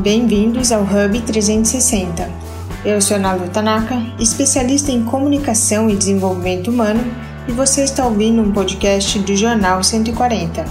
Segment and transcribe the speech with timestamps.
[0.00, 2.30] Bem-vindos ao Hub 360.
[2.84, 7.00] Eu sou Nalu Tanaka, especialista em comunicação e desenvolvimento humano,
[7.48, 10.64] e você está ouvindo um podcast do Jornal 140.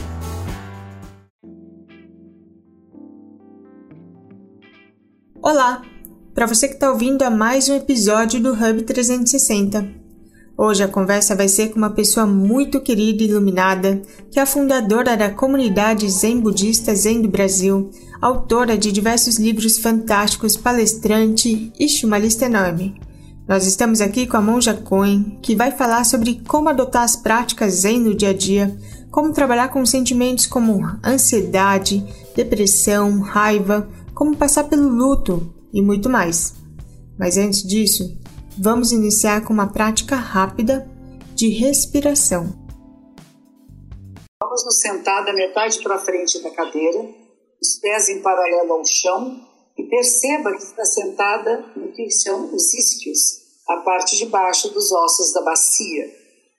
[5.42, 5.82] Olá!
[6.34, 10.08] Para você que está ouvindo a mais um episódio do Hub 360.
[10.58, 14.02] Hoje a conversa vai ser com uma pessoa muito querida e iluminada,
[14.32, 17.92] que é a fundadora da comunidade Zen Budista Zen do Brasil,
[18.22, 23.00] autora de diversos livros fantásticos, palestrante, e uma lista enorme.
[23.48, 27.74] Nós estamos aqui com a Monja Coen, que vai falar sobre como adotar as práticas
[27.74, 28.78] Zen no dia a dia,
[29.10, 36.54] como trabalhar com sentimentos como ansiedade, depressão, raiva, como passar pelo luto e muito mais.
[37.18, 38.18] Mas antes disso,
[38.60, 40.90] Vamos iniciar com uma prática rápida
[41.36, 42.48] de respiração.
[44.42, 47.08] Vamos nos sentar da metade para frente da cadeira,
[47.62, 49.42] os pés em paralelo ao chão
[49.78, 53.20] e perceba que está sentada no que são os isquios,
[53.68, 56.12] a parte de baixo dos ossos da bacia.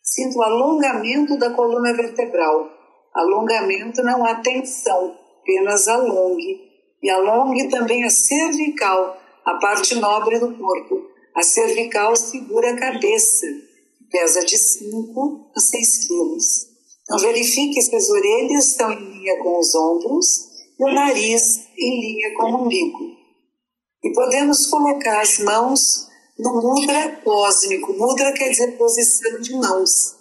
[0.02, 2.70] Sinta o alongamento da coluna vertebral.
[3.14, 6.60] Alongamento não há tensão, apenas alongue.
[7.02, 13.46] E alongue também a cervical, a parte nobre do corpo a cervical segura a cabeça,
[13.46, 16.66] que pesa de 5 a 6 quilos.
[17.02, 20.47] Então, verifique se as orelhas estão em linha com os ombros
[20.78, 23.16] e o nariz em linha com o umbigo.
[24.04, 27.92] E podemos colocar as mãos no mudra cósmico.
[27.94, 30.14] Mudra quer dizer posição de mãos.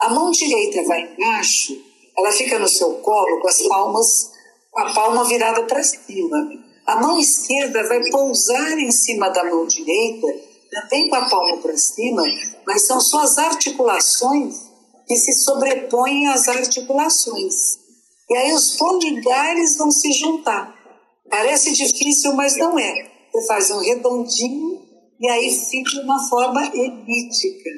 [0.00, 1.80] A mão direita vai embaixo,
[2.18, 4.32] ela fica no seu colo com as palmas,
[4.70, 6.50] com a palma virada para cima.
[6.86, 10.26] A mão esquerda vai pousar em cima da mão direita
[10.72, 12.22] também com a palma para cima,
[12.66, 14.72] mas são suas articulações
[15.06, 17.78] que se sobrepõem às articulações.
[18.32, 20.74] E aí os polegares vão se juntar.
[21.28, 23.10] Parece difícil, mas não é.
[23.30, 24.80] Você faz um redondinho
[25.20, 27.70] e aí fica uma forma elíptica.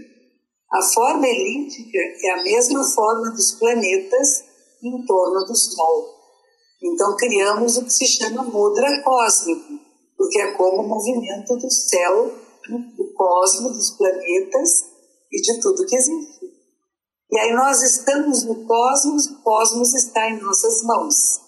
[0.73, 4.45] A forma elíptica é a mesma forma dos planetas
[4.81, 6.15] em torno do Sol.
[6.85, 9.81] Então criamos o que se chama mudra cósmico,
[10.17, 12.33] porque é como o movimento do céu
[12.69, 14.85] do cosmos, dos planetas
[15.33, 16.34] e de tudo que existe.
[17.35, 21.41] E aí nós estamos no cosmos, o cosmos está em nossas mãos.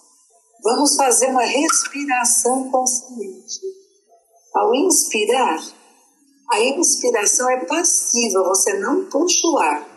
[0.61, 3.61] Vamos fazer uma respiração consciente.
[4.53, 5.63] Ao inspirar,
[6.51, 9.89] a inspiração é passiva, você não puxa o ar.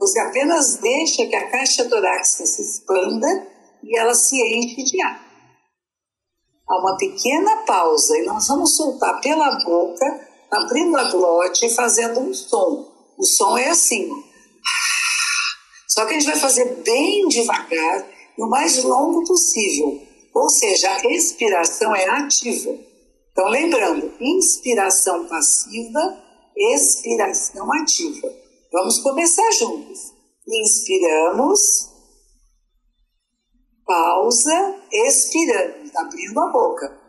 [0.00, 3.46] Você apenas deixa que a caixa torácica se expanda
[3.84, 5.24] e ela se enche de ar.
[6.68, 12.18] Há uma pequena pausa e nós vamos soltar pela boca abrindo a glote e fazendo
[12.18, 12.92] um som.
[13.16, 14.10] O som é assim.
[15.96, 19.98] Só que a gente vai fazer bem devagar e o mais longo possível.
[20.34, 22.78] Ou seja, a expiração é ativa.
[23.32, 26.22] Então, lembrando, inspiração passiva,
[26.54, 28.30] expiração ativa.
[28.70, 30.12] Vamos começar juntos.
[30.46, 31.88] Inspiramos,
[33.86, 37.05] pausa, expiramos, abrindo a boca.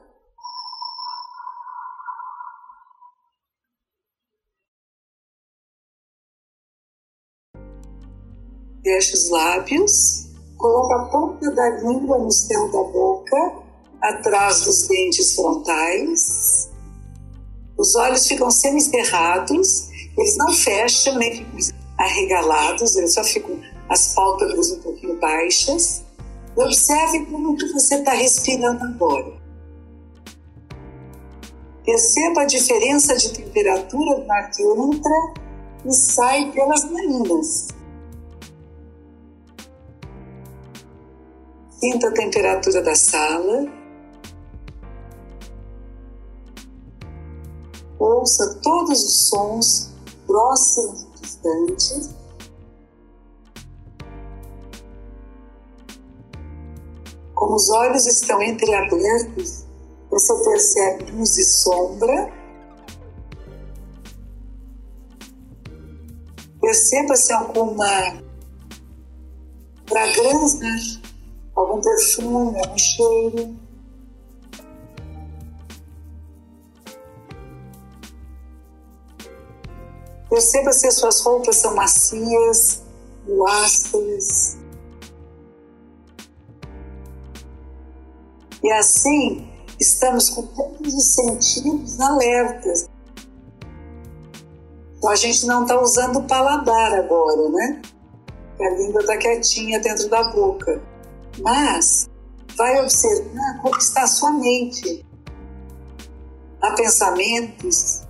[8.83, 10.27] Fecha os lábios,
[10.57, 13.53] coloca a ponta da língua no céu da boca,
[14.01, 16.69] atrás dos dentes frontais.
[17.77, 24.71] Os olhos ficam semicerrados, eles não fecham nem ficam arregalados, eles só ficam as pálpebras
[24.71, 26.03] um pouquinho baixas.
[26.55, 29.37] Observe como que você está respirando agora.
[31.85, 35.33] Perceba a diferença de temperatura do ar que entra
[35.85, 37.67] e sai pelas narinas.
[41.79, 43.71] Sinta a temperatura da sala.
[47.99, 49.93] Ouça todos os sons
[50.25, 52.15] próximos e distantes.
[57.35, 59.67] Como os olhos estão entreabertos,
[60.09, 62.33] você percebe luz e sombra.
[66.59, 68.19] Perceba se alguma
[69.87, 71.06] fragrância
[71.57, 73.55] algum perfume, algum cheiro.
[80.29, 82.83] Perceba se as suas roupas são macias
[83.63, 84.57] ásperas.
[88.63, 89.49] E assim,
[89.79, 92.89] estamos com todos os sentidos alertas.
[94.97, 97.81] Então a gente não está usando o paladar agora, né?
[98.59, 100.81] A língua está quietinha dentro da boca
[101.41, 102.09] mas
[102.55, 105.05] vai observar como está a sua mente.
[106.61, 108.03] há pensamentos.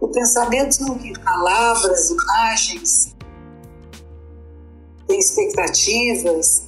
[0.00, 3.14] O pensamento não tem palavras, imagens,
[5.06, 6.64] tem expectativas,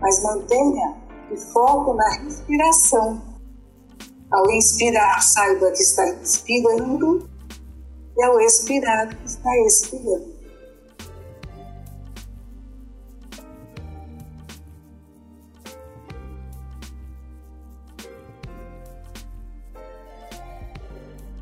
[0.00, 0.96] mas mantenha
[1.30, 3.22] o foco na respiração.
[4.30, 7.30] Ao inspirar, saiba que está inspirando,
[8.16, 10.33] e ao expirar, está expirando.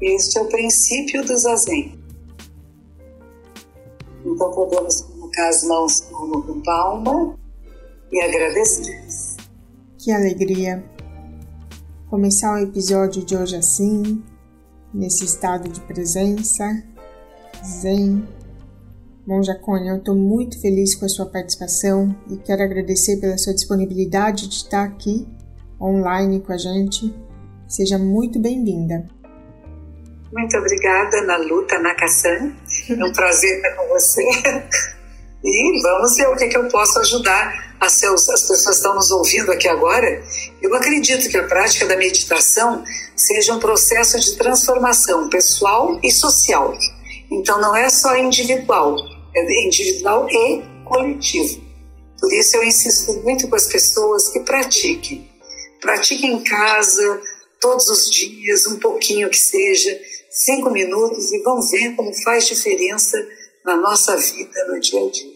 [0.03, 1.97] Este é o princípio do zazen.
[4.27, 7.39] Então podemos colocar as mãos palma com palma
[8.11, 9.01] e agradecer.
[9.97, 10.85] Que alegria
[12.11, 14.25] começar o episódio de hoje assim,
[14.93, 16.83] nesse estado de presença,
[17.65, 18.27] zen.
[19.25, 23.55] Bom, Jacone, eu estou muito feliz com a sua participação e quero agradecer pela sua
[23.55, 25.29] disponibilidade de estar aqui
[25.81, 27.15] online com a gente.
[27.69, 29.22] Seja muito bem-vinda.
[30.33, 32.55] Muito obrigada, Naluta Nakassan.
[32.89, 34.23] É um prazer estar com você.
[35.45, 39.11] E vamos ver o que, que eu posso ajudar seus, as pessoas que estão nos
[39.11, 40.23] ouvindo aqui agora.
[40.63, 42.85] Eu acredito que a prática da meditação
[43.17, 46.79] seja um processo de transformação pessoal e social.
[47.29, 48.97] Então não é só individual,
[49.35, 51.61] é individual e coletivo.
[52.21, 55.29] Por isso eu insisto muito com as pessoas que pratiquem.
[55.81, 57.21] Pratiquem em casa,
[57.61, 59.99] todos os dias, um pouquinho que seja
[60.33, 63.19] cinco minutos e vão ver como faz diferença
[63.65, 65.33] na nossa vida no dia a dia.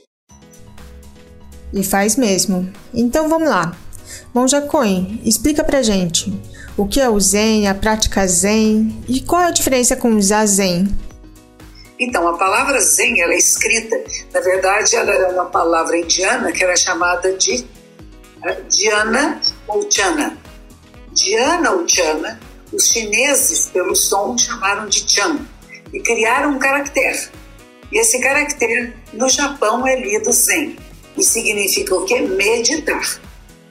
[1.72, 2.72] E faz mesmo.
[2.94, 3.76] Então vamos lá.
[4.32, 6.32] Bom, Jacõe, explica pra gente
[6.76, 10.22] o que é o Zen, a prática Zen e qual é a diferença com o
[10.22, 10.86] Zazen.
[11.98, 13.96] Então, a palavra Zen, ela é escrita,
[14.32, 17.64] na verdade, ela era uma palavra indiana que era chamada de
[18.44, 20.36] eh, Dhyana ou Chana.
[21.14, 22.38] Dhyana ou Chana
[22.72, 25.38] os chineses, pelo som, chamaram de Chan
[25.92, 27.28] e criaram um caractere.
[27.92, 30.76] E esse caractere no Japão é lido Zen
[31.16, 32.20] e significa o que?
[32.20, 33.20] Meditar.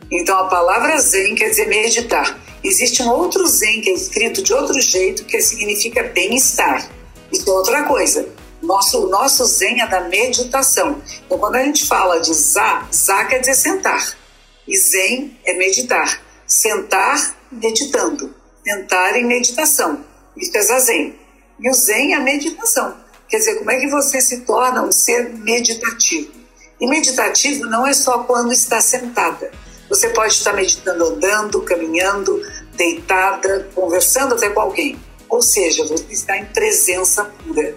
[0.10, 2.40] Então a palavra Zen quer dizer meditar.
[2.64, 6.90] Existe um outro Zen que é escrito de outro jeito que significa bem-estar.
[7.32, 8.28] Isso é outra coisa.
[8.62, 11.02] Nosso, nosso Zen é da meditação.
[11.26, 14.18] Então quando a gente fala de Za, Za quer dizer sentar.
[14.66, 16.22] E Zen é meditar.
[16.48, 18.34] Sentar meditando
[18.66, 20.04] tentar em meditação.
[20.36, 21.16] Isso é zazen.
[21.60, 22.98] E o zen é a meditação.
[23.30, 26.32] Quer dizer, como é que você se torna um ser meditativo?
[26.82, 29.52] E meditativo não é só quando está sentada.
[29.88, 32.42] Você pode estar meditando andando, caminhando,
[32.74, 35.00] deitada, conversando até com alguém.
[35.30, 37.76] Ou seja, você está em presença pura.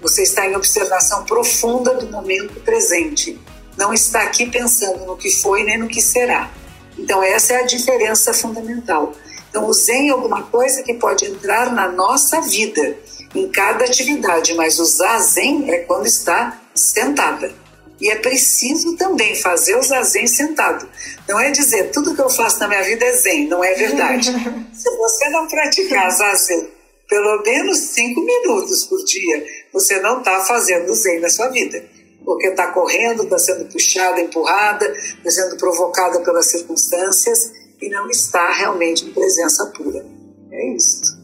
[0.00, 3.38] Você está em observação profunda do momento presente.
[3.76, 6.50] Não está aqui pensando no que foi nem no que será.
[6.96, 9.12] Então, essa é a diferença fundamental.
[9.50, 12.96] Então, o Zen é alguma coisa que pode entrar na nossa vida,
[13.34, 17.52] em cada atividade, mas o Zazen é quando está sentada.
[18.00, 20.88] E é preciso também fazer o Zazen sentado.
[21.28, 24.32] Não é dizer tudo que eu faço na minha vida é Zen, não é verdade.
[24.72, 26.68] Se você não praticar Zazen
[27.08, 31.84] pelo menos cinco minutos por dia, você não está fazendo Zen na sua vida.
[32.24, 37.50] Porque está correndo, está sendo puxada, empurrada, está sendo provocada pelas circunstâncias
[37.80, 40.04] e não está realmente em presença pura.
[40.50, 41.18] É isso.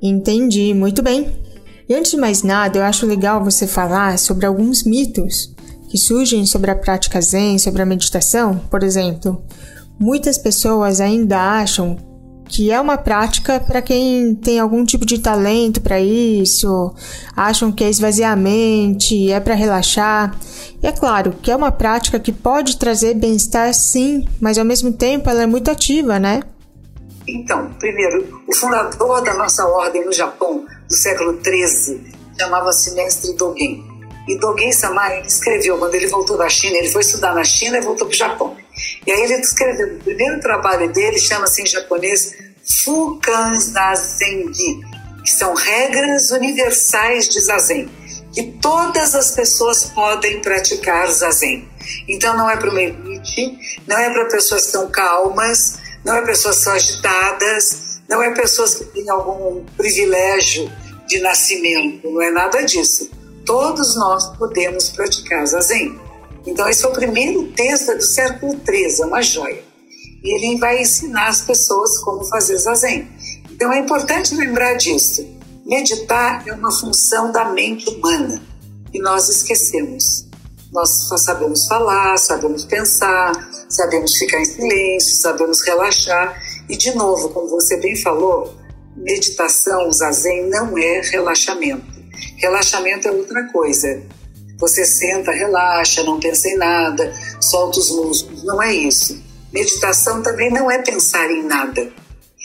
[0.00, 1.40] Entendi, muito bem.
[1.88, 5.54] E antes de mais nada, eu acho legal você falar sobre alguns mitos
[5.90, 8.58] que surgem sobre a prática Zen, sobre a meditação.
[8.70, 9.44] Por exemplo,
[9.98, 11.96] muitas pessoas ainda acham
[12.52, 16.94] que é uma prática para quem tem algum tipo de talento para isso,
[17.34, 20.36] acham que é esvaziar a mente, é para relaxar.
[20.82, 24.92] E é claro que é uma prática que pode trazer bem-estar sim, mas ao mesmo
[24.92, 26.42] tempo ela é muito ativa, né?
[27.26, 32.02] Então, primeiro, o fundador da nossa ordem no Japão, do século XIII,
[32.38, 33.91] chamava-se Mestre Dogen.
[34.28, 37.78] E Dogen Sama, ele escreveu, quando ele voltou da China, ele foi estudar na China
[37.78, 38.56] e voltou para o Japão.
[39.06, 42.34] E aí ele escreveu, o primeiro trabalho dele chama-se em japonês
[42.84, 44.80] Fukan Zazengi,
[45.24, 47.90] que são regras universais de Zazen,
[48.32, 51.68] que todas as pessoas podem praticar Zazen.
[52.08, 56.28] Então não é para uma elite, não é para pessoas que calmas, não é para
[56.28, 60.70] pessoas que agitadas, não é pessoas que têm algum privilégio
[61.06, 63.10] de nascimento, não é nada disso.
[63.44, 66.00] Todos nós podemos praticar Zazen.
[66.46, 69.62] Então, esse é o primeiro texto do século XIII, é uma joia.
[70.22, 73.08] E ele vai ensinar as pessoas como fazer zazen.
[73.50, 75.26] Então, é importante lembrar disso.
[75.64, 78.42] Meditar é uma função da mente humana
[78.92, 80.26] e nós esquecemos.
[80.72, 83.32] Nós sabemos falar, sabemos pensar,
[83.68, 88.54] sabemos ficar em silêncio, sabemos relaxar E, de novo, como você bem falou,
[88.96, 92.01] meditação, zazen, não é relaxamento.
[92.36, 94.02] Relaxamento é outra coisa.
[94.58, 98.44] Você senta, relaxa, não pensa em nada, solta os músculos.
[98.44, 99.20] Não é isso.
[99.52, 101.92] Meditação também não é pensar em nada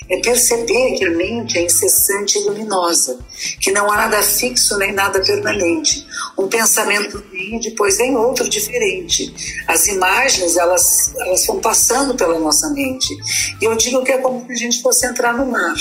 [0.09, 3.19] é perceber que a mente é incessante e luminosa,
[3.59, 6.07] que não há nada fixo nem nada permanente.
[6.37, 9.33] Um pensamento vem depois vem outro diferente.
[9.67, 13.13] As imagens, elas, elas vão passando pela nossa mente.
[13.61, 15.75] E eu digo que é como se a gente fosse entrar no mar,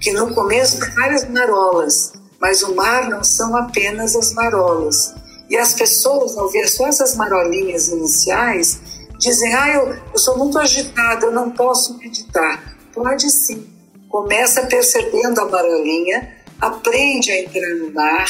[0.00, 5.14] que no começo tem várias marolas, mas o mar não são apenas as marolas.
[5.50, 8.80] E as pessoas, ao ver só essas marolinhas iniciais,
[9.18, 12.76] dizem: Ah, eu, eu sou muito agitada, eu não posso meditar.
[12.92, 13.66] Pode sim.
[14.08, 18.26] Começa percebendo a marolinha, aprende a entrar no mar,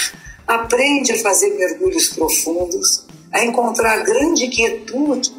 [0.46, 5.38] aprende a fazer mergulhos profundos, a encontrar a grande quietude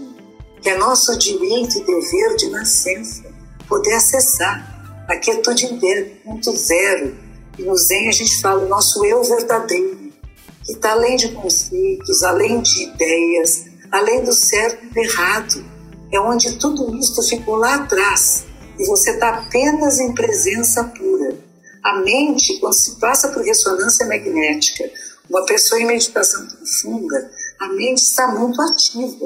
[0.61, 3.23] que é nosso direito e dever de nascença,
[3.67, 7.15] poder acessar a quietude inteira, ponto zero.
[7.59, 10.13] E no Zen a gente fala o nosso eu verdadeiro,
[10.65, 15.65] que está além de conceitos, além de ideias, além do certo e do errado.
[16.09, 18.45] É onde tudo isso ficou lá atrás
[18.79, 21.37] e você está apenas em presença pura.
[21.83, 24.89] A mente, quando se passa por ressonância magnética,
[25.29, 29.25] uma pessoa em meditação profunda, a mente está muito ativa,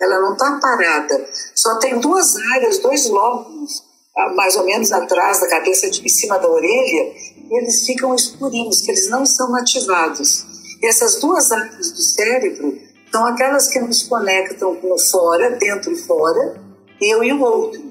[0.00, 1.28] ela não está parada.
[1.54, 3.84] Só tem duas áreas, dois lóbulos,
[4.16, 7.14] ah, mais ou menos atrás da cabeça, em cima da orelha,
[7.50, 10.46] eles ficam escurinhos, que eles não são ativados.
[10.82, 12.78] E essas duas áreas do cérebro
[13.10, 16.60] são aquelas que nos conectam com o fora, dentro e fora,
[17.00, 17.88] eu e o outro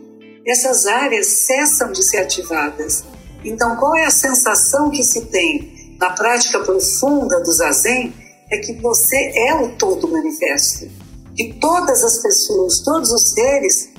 [0.47, 3.03] essas áreas cessam de ser ativadas.
[3.43, 8.13] Então, qual é a sensação que se tem na prática profunda do zazen?
[8.49, 10.89] É que você é o todo manifesto.
[11.35, 13.89] Que todas as pessoas, todos os seres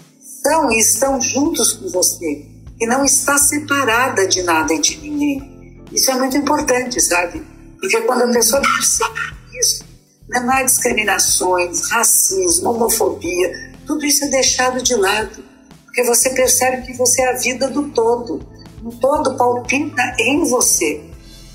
[0.42, 2.46] são e estão juntos com você.
[2.80, 5.82] E não está separada de nada e de ninguém.
[5.92, 7.42] Isso é muito importante, sabe?
[7.80, 9.20] Porque quando a pessoa percebe
[9.60, 9.84] isso,
[10.28, 15.48] não há discriminações, racismo, homofobia, tudo isso é deixado de lado
[15.98, 18.46] porque você percebe que você é a vida do todo.
[18.84, 21.00] O todo palpita em você.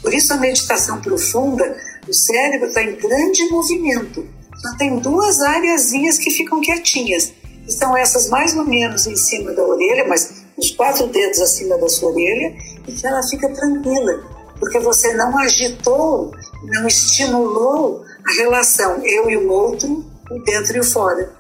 [0.01, 4.27] Por isso a meditação profunda, o cérebro está em grande movimento.
[4.57, 7.31] Só tem duas áreazinhas que ficam quietinhas.
[7.69, 11.89] São essas mais ou menos em cima da orelha, mas os quatro dedos acima da
[11.89, 12.55] sua orelha,
[12.87, 14.23] e que ela fica tranquila,
[14.59, 16.31] porque você não agitou,
[16.63, 21.33] não estimulou a relação eu e o outro, o dentro e o fora.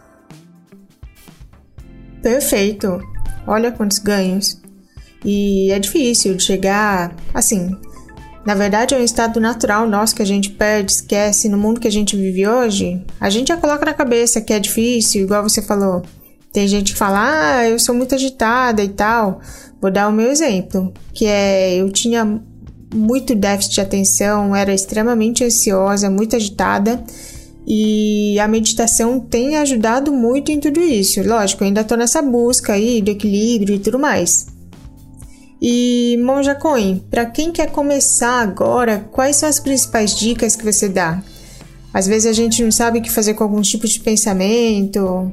[2.21, 3.01] Perfeito.
[3.45, 4.61] Olha quantos ganhos.
[5.25, 7.71] E é difícil de chegar assim.
[8.45, 11.47] Na verdade, é um estado natural nosso que a gente perde, esquece.
[11.47, 14.59] No mundo que a gente vive hoje, a gente já coloca na cabeça que é
[14.59, 16.03] difícil, igual você falou.
[16.53, 19.41] Tem gente que fala, ah, eu sou muito agitada e tal.
[19.81, 22.39] Vou dar o meu exemplo, que é eu tinha
[22.93, 27.03] muito déficit de atenção, era extremamente ansiosa, muito agitada
[27.65, 31.21] e a meditação tem ajudado muito em tudo isso.
[31.23, 34.47] Lógico, eu ainda estou nessa busca aí do equilíbrio e tudo mais.
[35.61, 40.89] E Monja Coin, para quem quer começar agora, quais são as principais dicas que você
[40.89, 41.23] dá?
[41.93, 45.31] Às vezes a gente não sabe o que fazer com alguns tipos de pensamento.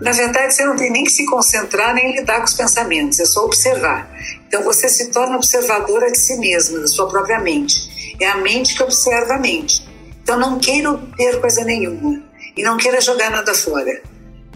[0.00, 3.24] Na verdade, você não tem nem que se concentrar nem lidar com os pensamentos, é
[3.24, 4.08] só observar.
[4.46, 8.16] Então você se torna observadora de si mesma, da sua própria mente.
[8.20, 9.86] É a mente que observa a mente.
[10.22, 12.22] Então não queira ter coisa nenhuma
[12.56, 14.00] e não queira jogar nada fora.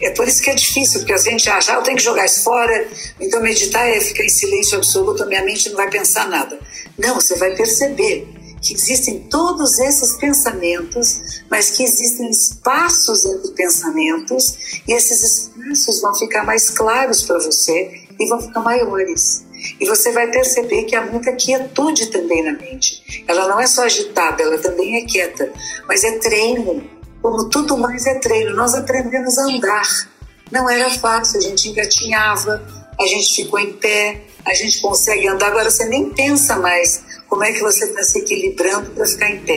[0.00, 2.24] É por isso que é difícil, porque a gente acha, ah, eu tenho que jogar
[2.24, 2.88] isso fora,
[3.20, 6.58] então meditar é ficar em silêncio absoluto, a minha mente não vai pensar nada.
[6.98, 8.26] Não, você vai perceber
[8.62, 16.14] que existem todos esses pensamentos, mas que existem espaços entre pensamentos, e esses espaços vão
[16.14, 19.44] ficar mais claros para você e vão ficar maiores.
[19.80, 23.24] E você vai perceber que há muita quietude também na mente.
[23.26, 25.52] Ela não é só agitada, ela também é quieta.
[25.86, 26.88] Mas é treino.
[27.20, 28.56] Como tudo mais é treino.
[28.56, 30.08] Nós aprendemos a andar.
[30.50, 32.62] Não era fácil, a gente engatinhava,
[33.00, 35.46] a gente ficou em pé, a gente consegue andar.
[35.46, 37.02] Agora você nem pensa mais
[37.32, 39.56] como é que você está se equilibrando para ficar em pé.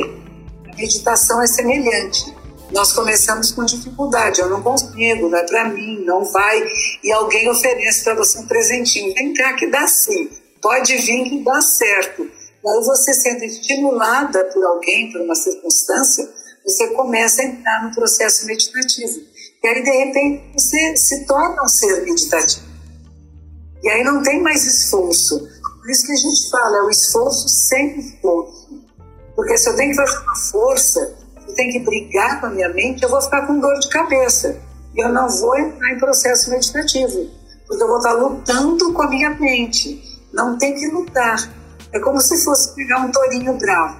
[0.71, 2.33] A meditação é semelhante
[2.71, 4.41] nós começamos com dificuldade.
[4.41, 6.63] Eu não consigo, não é para mim, não vai.
[7.03, 9.13] E alguém oferece para você um presentinho.
[9.13, 10.29] Vem cá que dá sim.
[10.61, 12.23] Pode vir que dá certo.
[12.23, 16.27] Aí você sendo estimulada por alguém, por uma circunstância,
[16.65, 19.21] você começa a entrar no processo meditativo.
[19.63, 22.65] E aí, de repente, você se torna um ser meditativo.
[23.83, 25.54] E aí não tem mais esforço.
[25.85, 28.83] Por isso que a gente fala, é o esforço sem esforço.
[29.35, 31.15] Porque se eu tenho que fazer uma força,
[31.55, 34.59] tenho que brigar com a minha mente, eu vou ficar com dor de cabeça.
[34.95, 37.29] E eu não vou entrar em processo meditativo.
[37.67, 40.01] porque eu vou estar lutando com a minha mente.
[40.33, 41.37] Não tem que lutar.
[41.93, 43.99] É como se fosse pegar um tourinho bravo.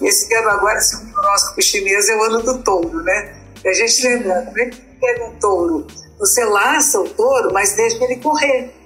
[0.00, 3.34] Esse ano agora, se um horóscopo chinês, é o ano do touro, né?
[3.64, 5.88] E a gente lembra, como é que pega um touro?
[6.20, 8.81] Você laça o touro, mas deixa ele correr.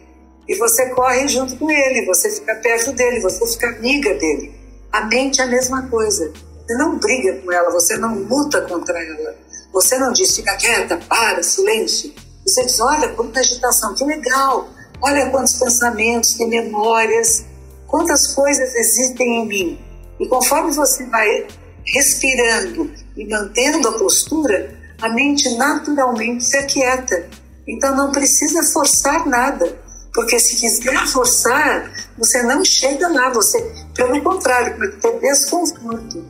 [0.49, 4.55] E você corre junto com ele, você fica perto dele, você fica amiga dele.
[4.93, 6.33] A mente é a mesma coisa.
[6.67, 9.35] Você não briga com ela, você não luta contra ela.
[9.73, 12.13] Você não diz, fica quieta, para, silêncio.
[12.47, 14.69] Você diz, olha quanta agitação, que legal.
[15.03, 17.45] Olha quantos pensamentos, que memórias,
[17.87, 19.81] quantas coisas existem em mim.
[20.19, 21.47] E conforme você vai
[21.85, 27.29] respirando e mantendo a postura, a mente naturalmente se aquieta.
[27.67, 29.79] Então não precisa forçar nada,
[30.17, 33.61] porque se quiser forçar, você não chega lá, você,
[33.95, 36.25] pelo contrário, vai ter desconforto.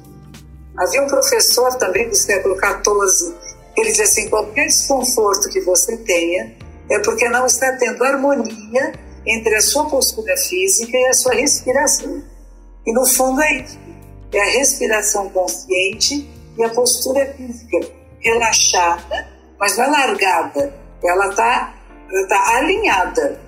[0.76, 3.35] Havia um professor também do século XIV,
[3.76, 6.57] ele dizia assim: qualquer desconforto que você tenha
[6.90, 8.93] é porque não está tendo harmonia
[9.25, 12.25] entre a sua postura física e a sua respiração.
[12.85, 13.78] E no fundo é isso:
[14.33, 16.28] é a respiração consciente
[16.59, 17.88] e a postura física
[18.19, 19.28] relaxada,
[19.61, 20.75] mas não é largada,
[21.05, 21.73] ela está
[22.28, 23.46] tá alinhada,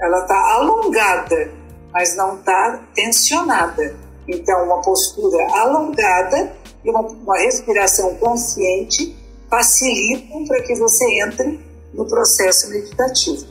[0.00, 1.50] ela está alongada,
[1.92, 3.96] mas não está tensionada.
[4.26, 6.52] Então, uma postura alongada
[6.84, 9.16] e uma, uma respiração consciente
[9.48, 11.60] facilitam para que você entre
[11.94, 13.46] no processo meditativo.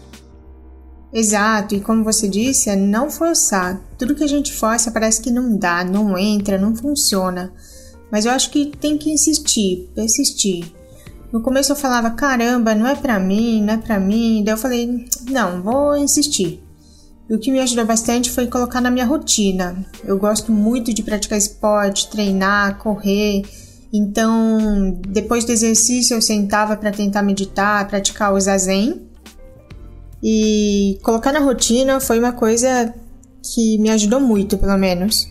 [1.12, 3.82] Exato, e como você disse, é não forçar.
[3.98, 7.54] Tudo que a gente força parece que não dá, não entra, não funciona.
[8.12, 10.76] Mas eu acho que tem que insistir, persistir.
[11.31, 14.43] No começo eu falava, caramba, não é pra mim, não é pra mim.
[14.43, 16.63] Daí eu falei, não, vou insistir.
[17.29, 19.86] E o que me ajudou bastante foi colocar na minha rotina.
[20.03, 23.43] Eu gosto muito de praticar esporte, treinar, correr.
[23.93, 29.01] Então, depois do exercício, eu sentava para tentar meditar, praticar o zazen.
[30.24, 32.93] E colocar na rotina foi uma coisa
[33.53, 35.27] que me ajudou muito, pelo menos.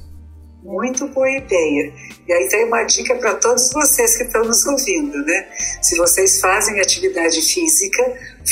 [0.67, 1.93] Muito boa ideia.
[2.27, 5.47] E aí tem uma dica para todos vocês que estão nos ouvindo, né?
[5.81, 8.03] Se vocês fazem atividade física,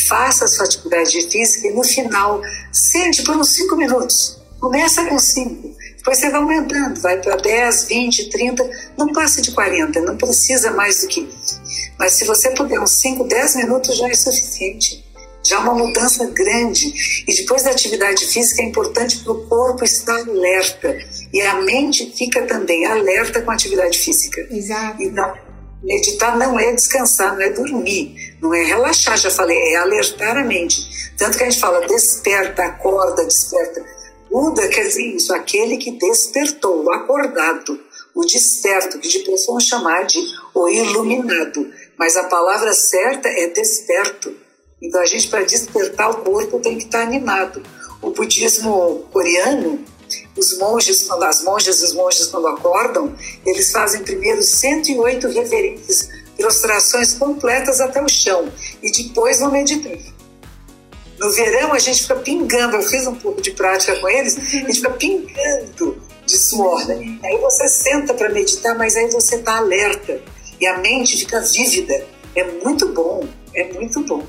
[0.09, 2.41] faça a sua atividade física e no final,
[2.73, 4.41] sente por uns 5 minutos.
[4.61, 5.75] Começa com 5.
[5.97, 10.71] Depois você vai aumentando, vai para 10, 20, 30, não passe de 40, não precisa
[10.71, 11.61] mais do que isso.
[11.99, 15.05] Mas se você puder uns 5, 10 minutos já é suficiente
[15.47, 16.93] já é uma mudança grande.
[17.29, 20.97] E depois da atividade física é importante para o corpo estar alerta.
[21.33, 24.47] E a mente fica também alerta com a atividade física.
[24.51, 25.03] Exato.
[25.03, 25.35] Então,
[25.83, 30.45] meditar não é descansar, não é dormir, não é relaxar, já falei, é alertar a
[30.45, 31.13] mente.
[31.17, 33.85] Tanto que a gente fala desperta, acorda, desperta.
[34.31, 37.79] Buda quer dizer isso, aquele que despertou, o acordado,
[38.15, 40.19] o desperto, que depois vão chamar de
[40.53, 41.71] o iluminado.
[41.97, 44.44] Mas a palavra certa é desperto.
[44.85, 47.63] Então a gente, para despertar o corpo, tem que estar animado.
[48.03, 49.83] O budismo coreano,
[50.37, 53.17] os monges, as monjas e os monges quando acordam,
[53.47, 59.97] eles fazem primeiro 108 reverências, prostrações completas até o chão e depois vão meditar.
[61.19, 64.41] No verão a gente fica pingando, eu fiz um pouco de prática com eles, a
[64.41, 67.19] gente fica pingando de suor, né?
[67.23, 70.21] Aí você senta para meditar, mas aí você está alerta
[70.61, 72.07] e a mente fica vívida.
[72.35, 74.23] É muito bom, é muito bom.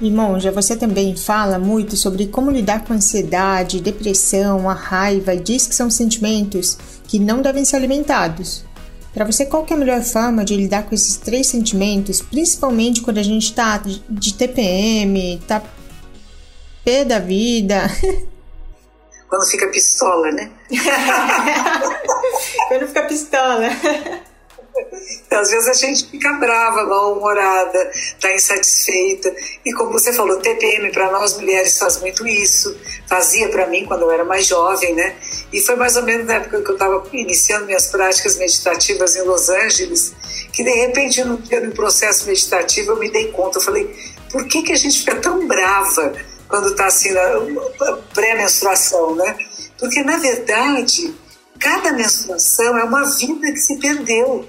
[0.00, 5.40] E Monja, você também fala muito sobre como lidar com ansiedade, depressão, a raiva e
[5.40, 8.64] diz que são sentimentos que não devem ser alimentados.
[9.12, 13.18] Para você, qual é a melhor forma de lidar com esses três sentimentos, principalmente quando
[13.18, 15.62] a gente está de TPM, tá
[16.84, 17.82] pé da vida?
[19.28, 20.50] Quando fica pistola, né?
[22.68, 23.68] quando fica pistola.
[25.30, 29.34] Às vezes a gente fica brava, mal-humorada, está insatisfeita.
[29.64, 32.74] E como você falou, TPM para nós mulheres faz muito isso.
[33.06, 35.16] Fazia para mim quando eu era mais jovem, né?
[35.52, 39.22] E foi mais ou menos na época que eu estava iniciando minhas práticas meditativas em
[39.22, 40.14] Los Angeles,
[40.52, 43.94] que de repente no, no processo meditativo eu me dei conta, eu falei,
[44.30, 46.12] por que, que a gente fica tão brava
[46.48, 47.20] quando está assim na
[48.14, 49.36] pré-menstruação, né?
[49.78, 51.14] Porque na verdade
[51.58, 54.46] cada menstruação é uma vida que se perdeu.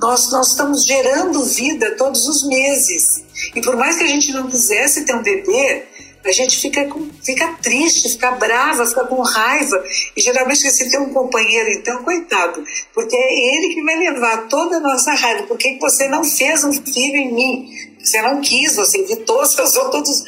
[0.00, 3.24] Nós, nós estamos gerando vida todos os meses.
[3.54, 5.84] E por mais que a gente não quisesse ter um bebê,
[6.24, 9.82] a gente fica, com, fica triste, fica brava, fica com raiva.
[10.16, 12.62] E geralmente, se tem um companheiro, então, coitado,
[12.94, 15.44] porque é ele que vai levar toda a nossa raiva.
[15.44, 17.68] Por que você não fez um filho em mim?
[18.02, 20.24] Você não quis, você evitou, você usou todos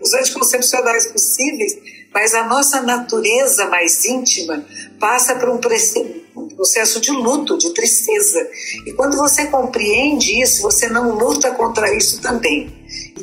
[0.00, 1.76] os anticoncepcionais possíveis,
[2.12, 4.64] mas a nossa natureza mais íntima
[4.98, 8.48] passa por um processo de luto, de tristeza.
[8.86, 12.72] E quando você compreende isso, você não luta contra isso também.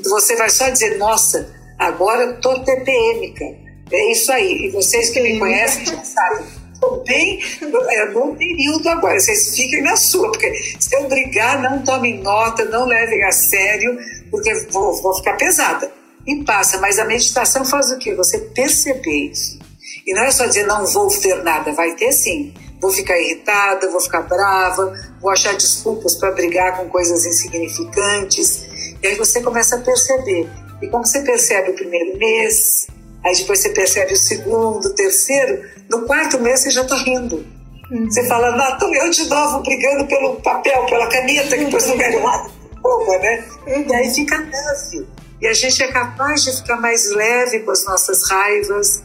[0.04, 3.45] Você vai só dizer, nossa, agora eu tô TPMica.
[3.91, 4.67] É isso aí.
[4.67, 6.45] E vocês que me conhecem já sabem.
[6.73, 7.41] Estou bem
[7.89, 9.19] é, no período agora.
[9.19, 13.97] Vocês fiquem na sua, porque se eu brigar, não tomem nota, não levem a sério,
[14.30, 15.91] porque vou, vou ficar pesada.
[16.28, 16.78] E passa.
[16.80, 18.13] Mas a meditação faz o quê?
[18.16, 19.58] Você perceber isso.
[20.06, 22.54] E não é só dizer não vou ter nada, vai ter sim.
[22.80, 28.68] Vou ficar irritada, vou ficar brava, vou achar desculpas para brigar com coisas insignificantes.
[29.02, 30.48] E aí você começa a perceber.
[30.82, 32.88] E como você percebe o primeiro mês,
[33.26, 37.46] aí depois você percebe o segundo, o terceiro, no quarto mês você já está rindo.
[37.92, 38.10] Uhum.
[38.10, 42.22] Você fala, Nato, eu de novo brigando pelo papel, pela caneta, que depois não quero
[42.22, 42.50] nada.
[42.82, 43.44] Boba, né?
[43.68, 43.86] Uhum.
[43.88, 45.08] E aí fica leve.
[45.41, 49.04] E a gente é capaz de ficar mais leve com as nossas raivas,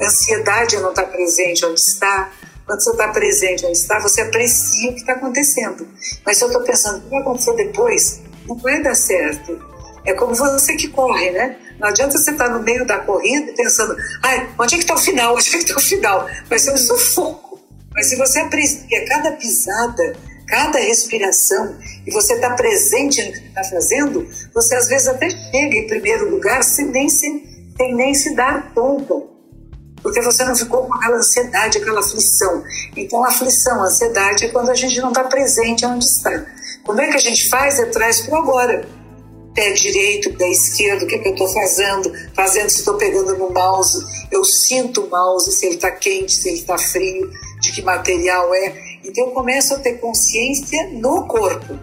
[0.00, 2.30] a ansiedade não está presente onde está.
[2.66, 5.86] Quando você está presente onde está, você aprecia o que está acontecendo.
[6.24, 8.22] Mas se eu estou pensando, o que vai acontecer depois?
[8.46, 9.58] Não vai dar certo.
[10.04, 11.58] É como você que corre, né?
[11.78, 14.94] Não adianta você estar tá no meio da corrida pensando, ai, onde é que está
[14.94, 15.34] o final?
[15.36, 16.28] Onde é que está o final?
[16.48, 17.60] Vai ser um sufoco.
[17.92, 21.76] Mas se você aprecia cada pisada, cada respiração,
[22.06, 26.30] e você está presente no que está fazendo, você às vezes até chega em primeiro
[26.30, 27.42] lugar sem nem se,
[27.76, 29.34] sem nem se dar conta
[30.04, 32.62] porque você não ficou com aquela ansiedade, aquela aflição.
[32.94, 36.44] Então, a aflição, a ansiedade é quando a gente não está presente onde está.
[36.84, 37.78] Como é que a gente faz?
[37.78, 38.86] É traz para agora.
[39.54, 42.12] Pé direito, pé esquerdo, o que, é que eu estou fazendo?
[42.34, 44.04] Fazendo se estou pegando no mouse.
[44.30, 47.30] Eu sinto o mouse, se ele está quente, se ele está frio,
[47.62, 48.83] de que material é.
[49.04, 51.78] Então, eu começo a ter consciência no corpo.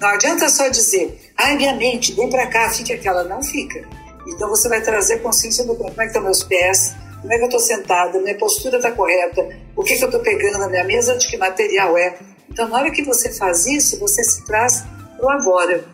[0.00, 3.24] Não adianta só dizer, ai, minha mente, vem para cá, fica aquela.
[3.24, 3.86] Não fica.
[4.26, 5.90] Então, você vai trazer consciência do corpo.
[5.90, 6.94] Como é que estão meus pés?
[7.22, 10.20] como é que eu estou sentada, minha postura está correta, o que, que eu estou
[10.20, 12.18] pegando na minha mesa, de que material é.
[12.50, 14.84] Então, na hora que você faz isso, você se traz
[15.16, 15.84] para o agora.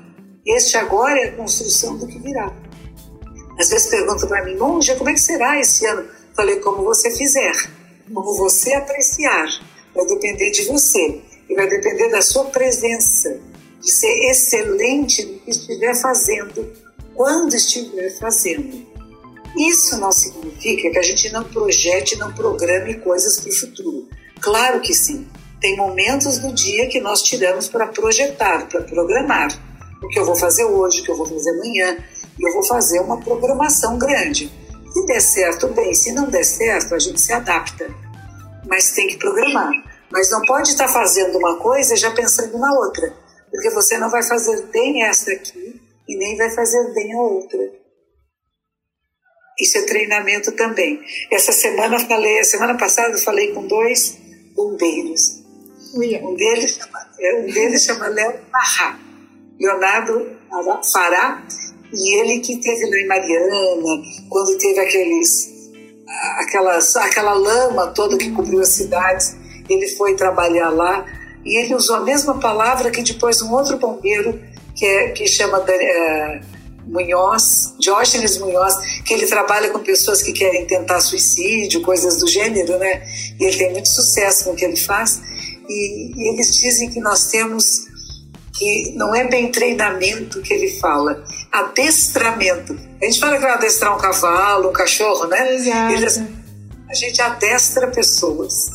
[0.47, 2.51] Este agora é a construção do que virá.
[3.61, 6.09] Às vezes perguntam para mim, monja, como é que será esse ano?
[6.35, 7.53] Falei, como você fizer,
[8.13, 9.47] como você apreciar.
[9.95, 13.41] Vai depender de você e vai depender da sua presença,
[13.81, 16.71] de ser excelente no que estiver fazendo,
[17.15, 18.87] quando estiver fazendo.
[19.57, 24.09] Isso não significa que a gente não projete, não programe coisas para o futuro.
[24.41, 25.27] Claro que sim.
[25.61, 29.49] Tem momentos do dia que nós tiramos para projetar, para programar.
[30.01, 31.99] O que eu vou fazer hoje, o que eu vou fazer amanhã.
[32.39, 34.53] E eu vou fazer uma programação grande.
[34.93, 35.93] Se der certo, bem.
[35.95, 37.93] Se não der certo, a gente se adapta.
[38.67, 39.73] Mas tem que programar.
[40.11, 43.15] Mas não pode estar fazendo uma coisa já pensando na outra.
[43.51, 47.59] Porque você não vai fazer bem essa aqui e nem vai fazer bem a outra.
[49.61, 51.01] Isso é treinamento também.
[51.33, 54.17] Essa semana falei, a semana passada falei com dois
[54.55, 55.43] bombeiros.
[55.95, 58.99] Um deles chama, é, um deles chama Léo Parrá,
[59.59, 60.37] Leonardo
[60.93, 61.47] Fará,
[61.93, 65.58] e ele que teve lá em Mariana, quando teve aqueles,
[66.39, 69.37] aquelas, aquela lama toda que cobriu as cidades,
[69.69, 71.05] ele foi trabalhar lá
[71.45, 74.41] e ele usou a mesma palavra que depois um outro bombeiro
[74.75, 76.41] que, é, que chama é,
[76.87, 82.79] Munhoz, Diógenes Munhoz, que ele trabalha com pessoas que querem tentar suicídio, coisas do gênero,
[82.79, 83.03] né?
[83.39, 85.21] E ele tem muito sucesso com o que ele faz.
[85.69, 87.87] E, e eles dizem que nós temos
[88.59, 92.77] que não é bem treinamento que ele fala, adestramento.
[93.01, 95.55] A gente fala que vai adestrar um cavalo, um cachorro, né?
[95.55, 95.93] Exato.
[95.93, 96.21] Eles,
[96.89, 98.71] a gente adestra pessoas.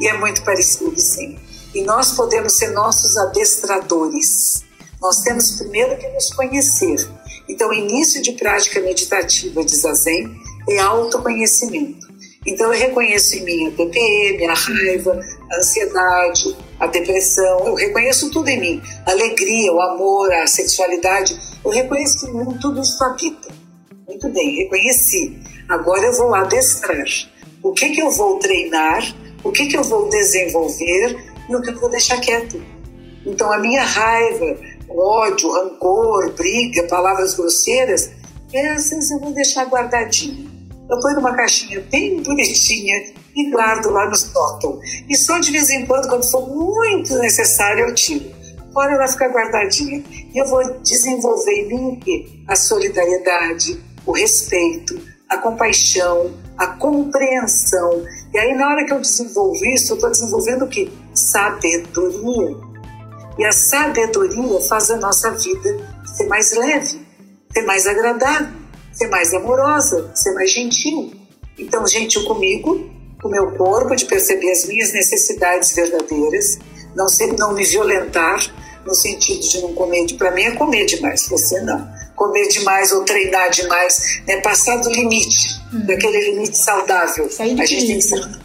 [0.00, 1.38] E é muito parecido, sim.
[1.74, 4.64] E nós podemos ser nossos adestradores.
[5.00, 7.08] Nós temos primeiro que nos conhecer
[7.50, 10.30] então, o início de prática meditativa de Zazen
[10.68, 12.06] é autoconhecimento.
[12.46, 18.30] Então, eu reconheço em mim a TPM, a raiva, a ansiedade, a depressão, eu reconheço
[18.30, 18.82] tudo em mim.
[19.04, 23.48] A alegria, o amor, a sexualidade, eu reconheço que mim tudo isso habita.
[24.10, 25.38] Muito bem, reconheci.
[25.68, 27.06] Agora eu vou adestrar.
[27.62, 31.16] O que, que eu vou treinar, o que, que eu vou desenvolver
[31.48, 32.60] e o que eu vou deixar quieto.
[33.24, 38.10] Então, a minha raiva, ódio, rancor, briga, palavras grosseiras,
[38.52, 40.50] essas eu vou deixar guardadinho.
[40.90, 44.80] Eu ponho numa caixinha bem bonitinha e guardo lá no sótão.
[45.08, 48.28] E só de vez em quando, quando for muito necessário, eu tiro.
[48.72, 50.02] Fora ela ficar guardadinha.
[50.10, 52.44] E eu vou desenvolver em mim?
[52.48, 58.04] A solidariedade, o respeito, a compaixão, a compreensão.
[58.32, 60.90] E aí, na hora que eu desenvolvo isso, eu estou desenvolvendo o quê?
[61.14, 62.56] Sabedoria.
[63.38, 67.06] E a sabedoria faz a nossa vida ser mais leve,
[67.52, 68.48] ser mais agradável,
[68.92, 71.12] ser mais amorosa, ser mais gentil.
[71.58, 72.90] Então, gentil comigo,
[73.22, 76.58] com o meu corpo, de perceber as minhas necessidades verdadeiras,
[76.94, 78.40] não, ser, não me violentar,
[78.84, 81.99] no sentido de não comer, para mim é comer demais, você não.
[82.20, 84.42] Comer demais ou treinar demais, né?
[84.42, 85.86] passar do limite, uhum.
[85.86, 87.26] daquele limite saudável.
[87.38, 88.38] A gente tem que saber,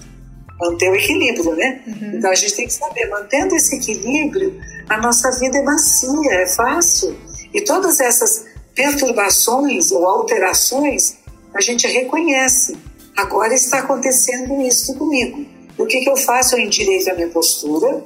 [0.58, 1.84] manter o equilíbrio, né?
[1.86, 2.12] Uhum.
[2.16, 4.58] Então a gente tem que saber, mantendo esse equilíbrio,
[4.88, 7.18] a nossa vida é macia, é fácil.
[7.54, 11.18] E todas essas perturbações ou alterações,
[11.54, 12.78] a gente reconhece.
[13.18, 15.46] Agora está acontecendo isso comigo.
[15.78, 16.56] O que, que eu faço?
[16.56, 18.06] Eu endireito a minha postura,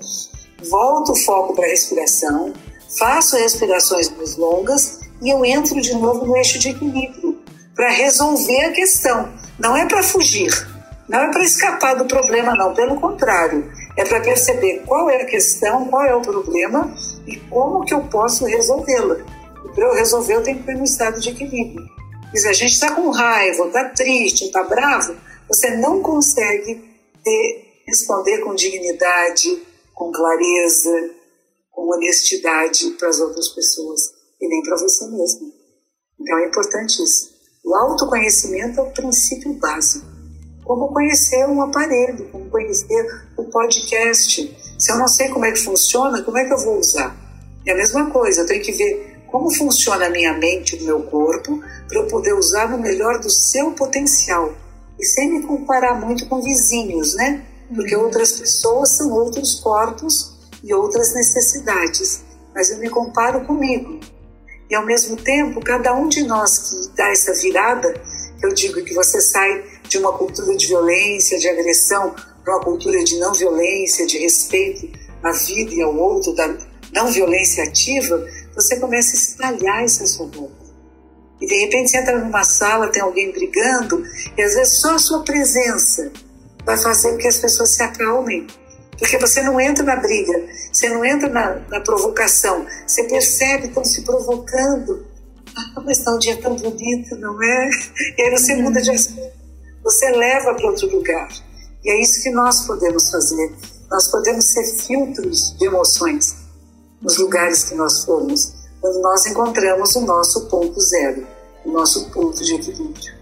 [0.68, 2.54] volto o foco para a respiração,
[2.98, 7.40] faço respirações mais longas e eu entro de novo no eixo de equilíbrio
[7.76, 9.30] para resolver a questão.
[9.58, 10.52] Não é para fugir,
[11.08, 12.74] não é para escapar do problema, não.
[12.74, 16.94] Pelo contrário, é para perceber qual é a questão, qual é o problema
[17.28, 19.18] e como que eu posso resolvê-la.
[19.66, 21.86] E para eu resolver, eu tenho que ter um estado de equilíbrio.
[22.34, 25.16] E se a gente está com raiva, está triste, está bravo,
[25.48, 26.76] você não consegue
[27.24, 31.12] ter, responder com dignidade, com clareza,
[31.72, 35.52] com honestidade para as outras pessoas e nem para você mesmo.
[36.20, 37.30] Então é importante isso.
[37.66, 40.06] O autoconhecimento é o princípio básico.
[40.64, 43.06] Como conhecer um aparelho, como conhecer
[43.38, 44.76] o podcast.
[44.78, 47.16] Se eu não sei como é que funciona, como é que eu vou usar?
[47.66, 51.04] É a mesma coisa, eu tenho que ver como funciona a minha mente, o meu
[51.04, 54.54] corpo, para eu poder usar no melhor do seu potencial.
[55.00, 57.46] E sem me comparar muito com vizinhos, né?
[57.74, 58.06] Porque uhum.
[58.06, 62.24] outras pessoas são outros corpos e outras necessidades.
[62.54, 64.00] Mas eu me comparo comigo.
[64.70, 67.94] E ao mesmo tempo, cada um de nós que dá essa virada,
[68.42, 73.04] eu digo que você sai de uma cultura de violência, de agressão, para uma cultura
[73.04, 74.88] de não violência, de respeito
[75.24, 76.48] à vida e ao outro, da
[76.94, 80.70] não violência ativa, você começa a espalhar essa sua volta.
[81.42, 84.04] E de repente você entra numa sala, tem alguém brigando,
[84.38, 86.12] e às vezes só a sua presença
[86.66, 88.46] vai fazer com que as pessoas se acalmem.
[89.00, 93.84] Porque você não entra na briga, você não entra na, na provocação, você percebe, estão
[93.84, 95.06] se provocando.
[95.56, 97.70] Ah, mas está um dia tão bonito, não é?
[98.18, 99.32] E aí você muda de assunto,
[99.84, 101.30] você leva para outro lugar.
[101.84, 103.56] E é isso que nós podemos fazer.
[103.90, 106.36] Nós podemos ser filtros de emoções
[107.02, 111.26] nos lugares que nós formos, quando nós encontramos o nosso ponto zero,
[111.66, 113.14] o nosso ponto de equilíbrio.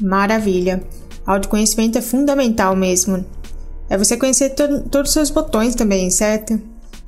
[0.00, 0.84] Maravilha!
[1.24, 3.24] Autoconhecimento é fundamental mesmo.
[3.92, 6.58] É você conhecer to todos os seus botões também, certo?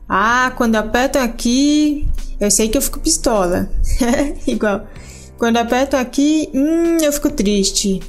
[0.06, 2.06] Ah, quando aperto aqui,
[2.38, 3.70] eu sei que eu fico pistola.
[4.46, 4.86] Igual.
[5.38, 8.02] Quando aperto aqui, hum, eu fico triste.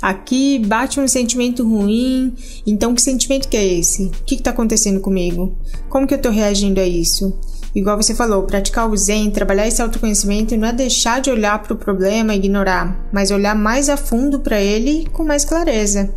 [0.00, 2.32] Aqui bate um sentimento ruim.
[2.64, 4.04] Então, que sentimento que é esse?
[4.04, 5.52] O que está acontecendo comigo?
[5.88, 7.36] Como que eu estou reagindo a isso?
[7.74, 11.74] Igual você falou, praticar o Zen, trabalhar esse autoconhecimento não é deixar de olhar para
[11.74, 16.14] o problema e ignorar, mas olhar mais a fundo para ele com mais clareza.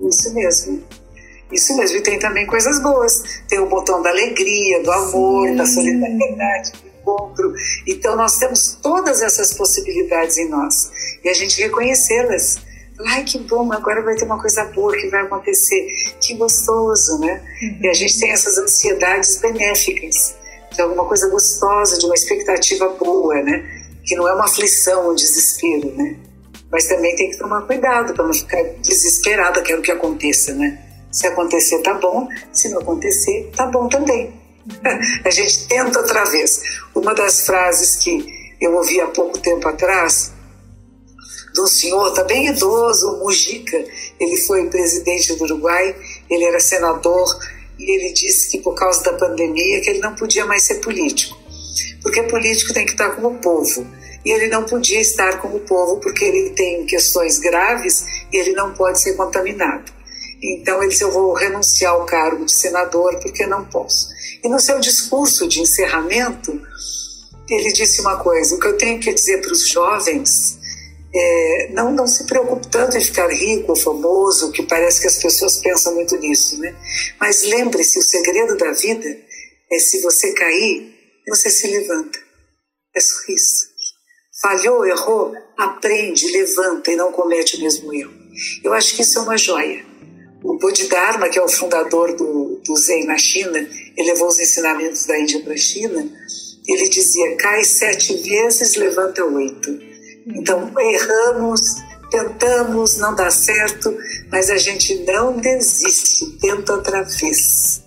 [0.00, 0.99] Isso mesmo.
[1.52, 1.98] Isso mesmo.
[1.98, 3.42] E tem também coisas boas.
[3.48, 5.56] Tem o botão da alegria, do amor, Sim.
[5.56, 7.52] da solidariedade, do encontro.
[7.86, 10.90] Então nós temos todas essas possibilidades em nós.
[11.24, 12.58] E a gente reconhecê-las.
[13.06, 15.86] Ai, que bom, agora vai ter uma coisa boa que vai acontecer.
[16.20, 17.42] Que gostoso, né?
[17.62, 17.78] Uhum.
[17.82, 20.36] E a gente tem essas ansiedades benéficas
[20.70, 23.64] de alguma coisa gostosa, de uma expectativa boa, né?
[24.04, 26.16] Que não é uma aflição, um desespero, né?
[26.70, 30.89] Mas também tem que tomar cuidado para não ficar desesperada, quero que aconteça, né?
[31.10, 32.28] Se acontecer, tá bom.
[32.52, 34.32] Se não acontecer, tá bom também.
[35.24, 36.62] A gente tenta outra vez.
[36.94, 40.32] Uma das frases que eu ouvi há pouco tempo atrás,
[41.54, 43.76] de um senhor, tá bem idoso, Mujica,
[44.20, 45.96] ele foi presidente do Uruguai,
[46.28, 47.26] ele era senador,
[47.78, 51.36] e ele disse que por causa da pandemia que ele não podia mais ser político,
[52.02, 53.86] porque político tem que estar com o povo.
[54.22, 58.52] E ele não podia estar com o povo porque ele tem questões graves e ele
[58.52, 59.90] não pode ser contaminado.
[60.42, 64.08] Então ele disse: Eu vou renunciar ao cargo de senador porque não posso.
[64.42, 66.60] E no seu discurso de encerramento,
[67.48, 70.58] ele disse uma coisa: O que eu tenho que dizer para os jovens
[71.12, 75.58] é, não, não se preocupe tanto em ficar rico famoso, que parece que as pessoas
[75.58, 76.74] pensam muito nisso, né?
[77.20, 79.18] Mas lembre-se, o segredo da vida
[79.70, 80.94] é se você cair,
[81.28, 82.18] você se levanta.
[82.94, 83.68] É só isso.
[84.40, 88.12] Falhou, errou, aprende, levanta e não comete o mesmo erro.
[88.64, 89.89] Eu acho que isso é uma joia.
[90.42, 95.04] O Bodhidharma, que é o fundador do, do Zen na China, ele levou os ensinamentos
[95.06, 96.08] da Índia para a China,
[96.66, 99.78] ele dizia, cai sete vezes, levanta oito.
[100.26, 101.60] Então, erramos,
[102.10, 103.96] tentamos, não dá certo,
[104.30, 107.82] mas a gente não desiste, tenta outra vez.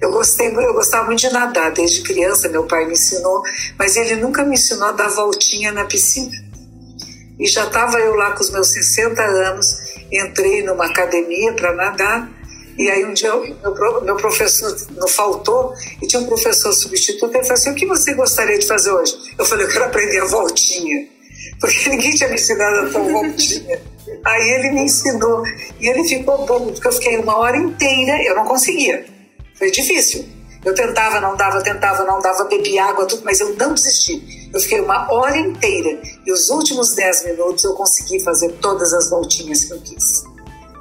[0.00, 3.42] Eu gostei, eu gostava muito de nadar desde criança, meu pai me ensinou,
[3.78, 6.32] mas ele nunca me ensinou a dar voltinha na piscina.
[7.38, 12.30] E já estava eu lá com os meus 60 anos, entrei numa academia para nadar
[12.78, 17.34] E aí um dia meu, meu professor não faltou e tinha um professor substituto.
[17.34, 19.16] Ele falou assim: O que você gostaria de fazer hoje?
[19.38, 21.06] Eu falei: Eu quero aprender a voltinha.
[21.60, 23.80] Porque ninguém tinha me ensinado a dar voltinha.
[24.24, 25.42] Aí ele me ensinou.
[25.78, 29.04] E ele ficou bom, porque eu fiquei uma hora inteira, eu não conseguia.
[29.54, 30.24] Foi difícil.
[30.64, 34.39] Eu tentava, não dava, tentava, não dava, bebi água, tudo, mas eu não desisti.
[34.52, 36.00] Eu fiquei uma hora inteira.
[36.26, 40.24] E os últimos dez minutos eu consegui fazer todas as voltinhas que eu quis.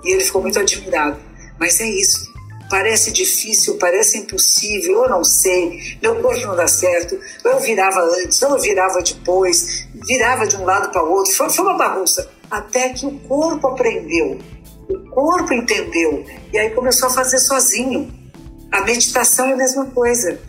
[0.03, 1.19] E ele ficou muito admirado.
[1.59, 2.29] Mas é isso.
[2.69, 8.39] Parece difícil, parece impossível, eu não sei, meu corpo não dá certo, eu virava antes,
[8.39, 12.29] eu virava depois, virava de um lado para o outro, foi, foi uma bagunça.
[12.49, 14.37] Até que o corpo aprendeu,
[14.87, 18.13] o corpo entendeu, e aí começou a fazer sozinho.
[18.71, 20.39] A meditação é a mesma coisa.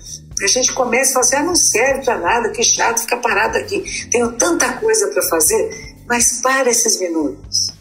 [0.43, 3.59] A gente começa e fala assim: ah, não serve para nada, que chato ficar parado
[3.59, 7.81] aqui, tenho tanta coisa para fazer, mas para esses minutos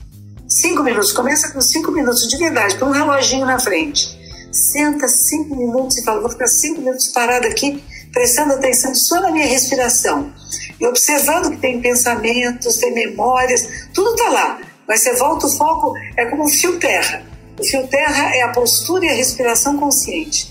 [0.49, 4.17] Cinco minutos, começa com cinco minutos de verdade, com um reloginho na frente.
[4.51, 9.29] Senta cinco minutos e fala: vou ficar cinco minutos parado aqui, prestando atenção só na
[9.29, 10.33] minha respiração.
[10.79, 14.59] E observando que tem pensamentos, tem memórias, tudo está lá.
[14.87, 17.23] Mas você volta o foco, é como um fio terra.
[17.59, 20.49] O fio terra é a postura e a respiração consciente.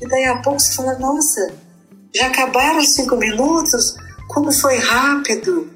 [0.00, 1.52] E daí a pouco você fala: nossa,
[2.14, 3.94] já acabaram os cinco minutos?
[4.28, 5.70] Como foi rápido!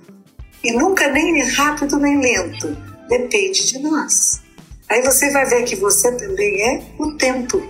[0.63, 4.41] E nunca nem rápido nem lento depende de nós.
[4.89, 7.63] Aí você vai ver que você também é o tempo.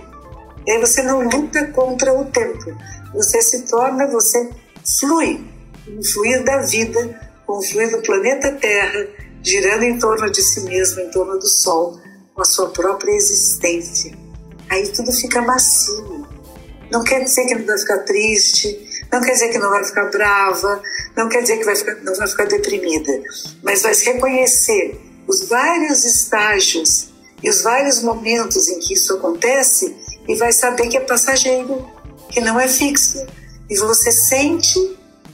[0.65, 2.77] E aí você não luta contra o tempo.
[3.13, 4.49] Você se torna, você
[4.99, 5.43] flui,
[5.87, 9.07] o fluir da vida, o fluir do planeta Terra,
[9.41, 11.99] girando em torno de si mesmo, em torno do Sol,
[12.33, 14.17] com a sua própria existência.
[14.69, 16.22] Aí tudo fica macio.
[16.93, 20.11] Não quer dizer que não vai ficar triste, não quer dizer que não vai ficar
[20.11, 20.79] brava,
[21.17, 23.11] não quer dizer que vai ficar, não vai ficar deprimida,
[23.63, 27.09] mas vai reconhecer os vários estágios
[27.41, 29.95] e os vários momentos em que isso acontece
[30.27, 31.83] e vai saber que é passageiro,
[32.29, 33.25] que não é fixo.
[33.67, 34.79] E você sente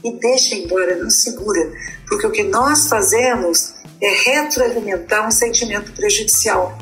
[0.02, 1.74] e deixa embora, não segura.
[2.08, 6.78] Porque o que nós fazemos é retroalimentar um sentimento prejudicial.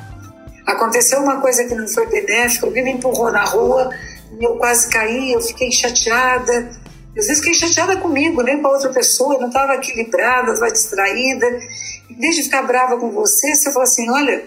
[0.68, 3.90] Aconteceu uma coisa que não foi benéfica, alguém me empurrou na rua,
[4.40, 6.70] eu quase caí, eu fiquei chateada.
[7.18, 10.72] Às vezes fiquei chateada comigo, nem com a outra pessoa, eu não estava equilibrada, estava
[10.72, 11.48] distraída
[12.10, 14.46] em vez de ficar brava com você, você fala assim: olha,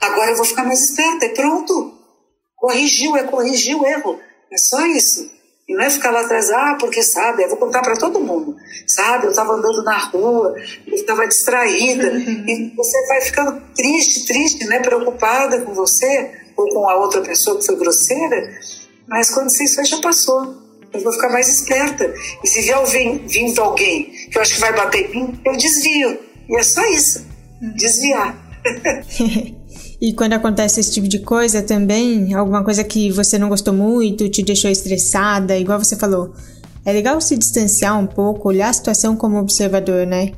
[0.00, 1.94] agora eu vou ficar mais esperta, e pronto.
[2.56, 4.18] Corrigiu, é corrigir o erro.
[4.50, 5.30] É só isso.
[5.68, 8.56] E não é ficar lá atrás, ah, porque sabe, eu vou contar para todo mundo.
[8.86, 10.54] Sabe, eu estava andando na rua,
[10.86, 12.08] eu estava distraída.
[12.08, 12.44] Uhum.
[12.48, 17.58] E você vai ficando triste, triste, né, preocupada com você ou com a outra pessoa
[17.58, 18.58] que foi grosseira.
[19.08, 20.66] Mas quando isso já passou.
[20.92, 22.12] Eu vou ficar mais esperta.
[22.42, 22.78] E se vier
[23.26, 26.18] vindo alguém que eu acho que vai bater em mim, eu desvio.
[26.48, 27.26] E é só isso,
[27.74, 28.34] desviar.
[30.00, 34.28] e quando acontece esse tipo de coisa também, alguma coisa que você não gostou muito,
[34.28, 36.32] te deixou estressada, igual você falou,
[36.84, 40.32] é legal se distanciar um pouco, olhar a situação como observador, né?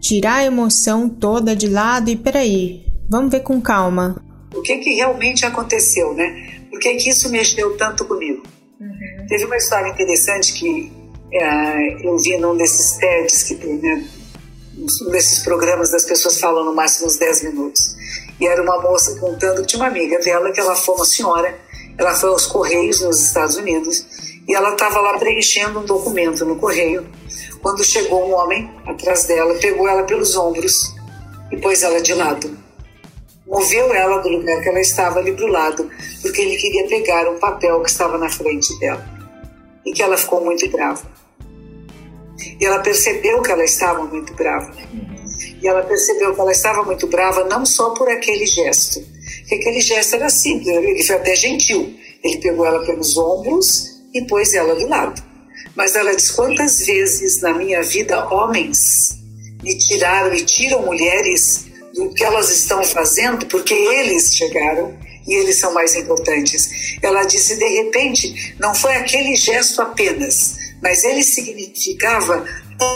[0.00, 4.22] Tirar a emoção toda de lado e peraí, vamos ver com calma.
[4.54, 6.62] O que, que realmente aconteceu, né?
[6.70, 8.42] Por que, que isso mexeu tanto comigo?
[8.80, 9.26] Uhum.
[9.28, 10.92] Teve uma história interessante que
[11.32, 14.08] é, eu vi num desses TEDs que tem, né?
[14.78, 17.96] um desses programas das pessoas falam no máximo uns 10 minutos.
[18.40, 21.58] E era uma moça contando que tinha uma amiga dela, que ela foi uma senhora,
[21.96, 24.06] ela foi aos Correios nos Estados Unidos,
[24.46, 27.06] e ela estava lá preenchendo um documento no correio,
[27.60, 30.94] quando chegou um homem atrás dela, pegou ela pelos ombros
[31.50, 32.56] e pôs ela de lado.
[33.48, 37.28] Moveu ela do lugar que ela estava ali para o lado, porque ele queria pegar
[37.30, 39.04] um papel que estava na frente dela.
[39.86, 41.02] E que ela ficou muito brava.
[42.60, 44.70] E ela percebeu que ela estava muito brava.
[45.62, 49.00] E ela percebeu que ela estava muito brava não só por aquele gesto,
[49.48, 51.94] que aquele gesto era simples, ele foi até gentil.
[52.22, 55.22] Ele pegou ela pelos ombros e pôs ela do lado.
[55.74, 59.16] Mas ela diz: quantas vezes na minha vida homens
[59.62, 61.67] me tiraram e tiram mulheres
[61.98, 66.70] do que elas estão fazendo porque eles chegaram e eles são mais importantes.
[67.02, 72.46] Ela disse: de repente, não foi aquele gesto apenas, mas ele significava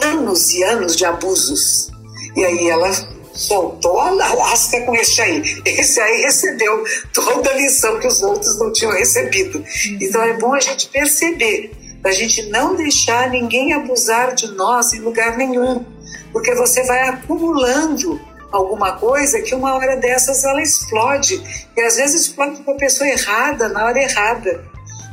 [0.05, 1.91] anos e anos de abusos.
[2.37, 2.91] E aí ela
[3.35, 5.43] soltou a lasca com esse aí.
[5.67, 9.65] Esse aí recebeu toda a lição que os outros não tinham recebido.
[10.01, 11.73] Então é bom a gente perceber,
[12.05, 15.85] a gente não deixar ninguém abusar de nós em lugar nenhum,
[16.33, 21.43] porque você vai acumulando alguma coisa que uma hora dessas ela explode
[21.77, 24.65] e às vezes explode para a pessoa errada na hora errada.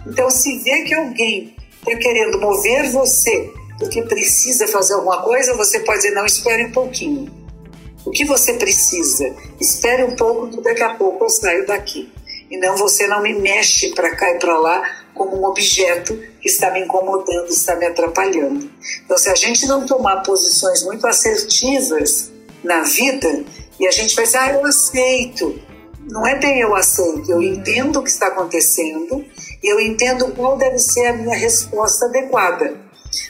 [0.05, 5.79] Então se vê que alguém está querendo mover você porque precisa fazer alguma coisa, você
[5.79, 7.31] pode dizer, não, espere um pouquinho.
[8.05, 9.33] O que você precisa?
[9.59, 12.11] Espere um pouco, que daqui a pouco eu saio daqui.
[12.51, 14.81] e não você não me mexe para cá e para lá
[15.13, 18.69] como um objeto que está me incomodando, está me atrapalhando.
[19.05, 22.31] Então, se a gente não tomar posições muito assertivas
[22.64, 23.43] na vida,
[23.80, 25.60] e a gente vai dizer, ah, eu aceito.
[26.12, 29.24] Não é bem eu aceito, eu entendo o que está acontecendo
[29.64, 32.76] e eu entendo qual deve ser a minha resposta adequada.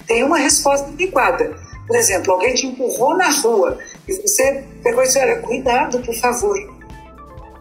[0.08, 1.56] Tem uma resposta adequada.
[1.86, 3.78] Por exemplo, alguém te empurrou na rua
[4.08, 6.80] e você pegou e disse, olha, cuidado, por favor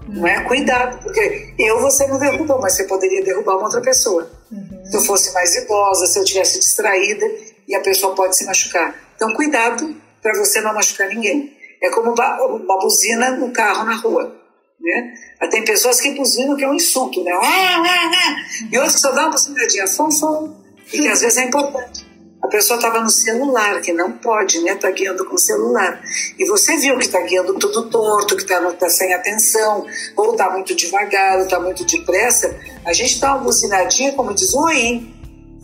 [0.08, 0.42] não é?
[0.44, 4.30] Cuidado, porque eu você não derrubou, mas você poderia derrubar uma outra pessoa.
[4.50, 4.86] Uhum.
[4.86, 7.26] Se eu fosse mais idosa, se eu tivesse distraída
[7.66, 8.94] e a pessoa pode se machucar.
[9.14, 11.54] Então, cuidado para você não machucar ninguém.
[11.82, 14.36] É como uma buzina no carro na rua.
[14.80, 15.14] Né?
[15.50, 17.32] Tem pessoas que buzinam que é um insulto, né?
[17.32, 18.36] Ah, ah, ah.
[18.70, 20.56] E outros só dão uma buzinadinha, fom, fom,
[20.92, 22.06] e que às vezes é importante.
[22.40, 24.76] A pessoa estava no celular, que não pode, né?
[24.76, 26.00] Tá guiando com o celular.
[26.38, 29.84] E você viu que está guiando tudo torto, que está tá sem atenção,
[30.16, 32.56] ou está muito devagar, ou está muito depressa.
[32.84, 35.04] A gente dá uma buzinadinha, como diz, oi.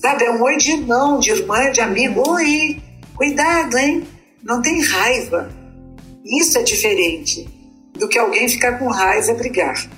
[0.01, 0.25] Sabe?
[0.25, 2.29] É um oi de irmão, de irmã, de amigo.
[2.29, 2.83] Oi.
[3.17, 4.07] Cuidado, hein?
[4.43, 5.64] Não tem raiva.
[6.25, 7.49] Isso é diferente
[7.93, 9.91] do que alguém ficar com raiva e brigar.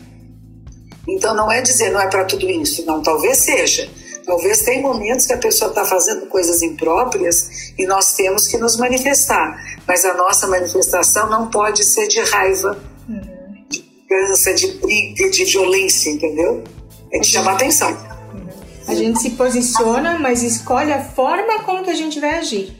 [1.08, 3.88] Então não é dizer não é para tudo isso, não, talvez seja
[4.26, 8.76] Talvez tem momentos que a pessoa está fazendo coisas impróprias e nós temos que nos
[8.76, 9.56] manifestar,
[9.86, 12.76] mas a nossa manifestação não pode ser de raiva,
[13.08, 13.64] uhum.
[13.68, 16.64] de cansa, de briga, de violência, entendeu?
[17.12, 17.92] É de chamar atenção.
[17.92, 18.48] Uhum.
[18.88, 22.76] A gente se posiciona, mas escolhe a forma como que a gente vai agir.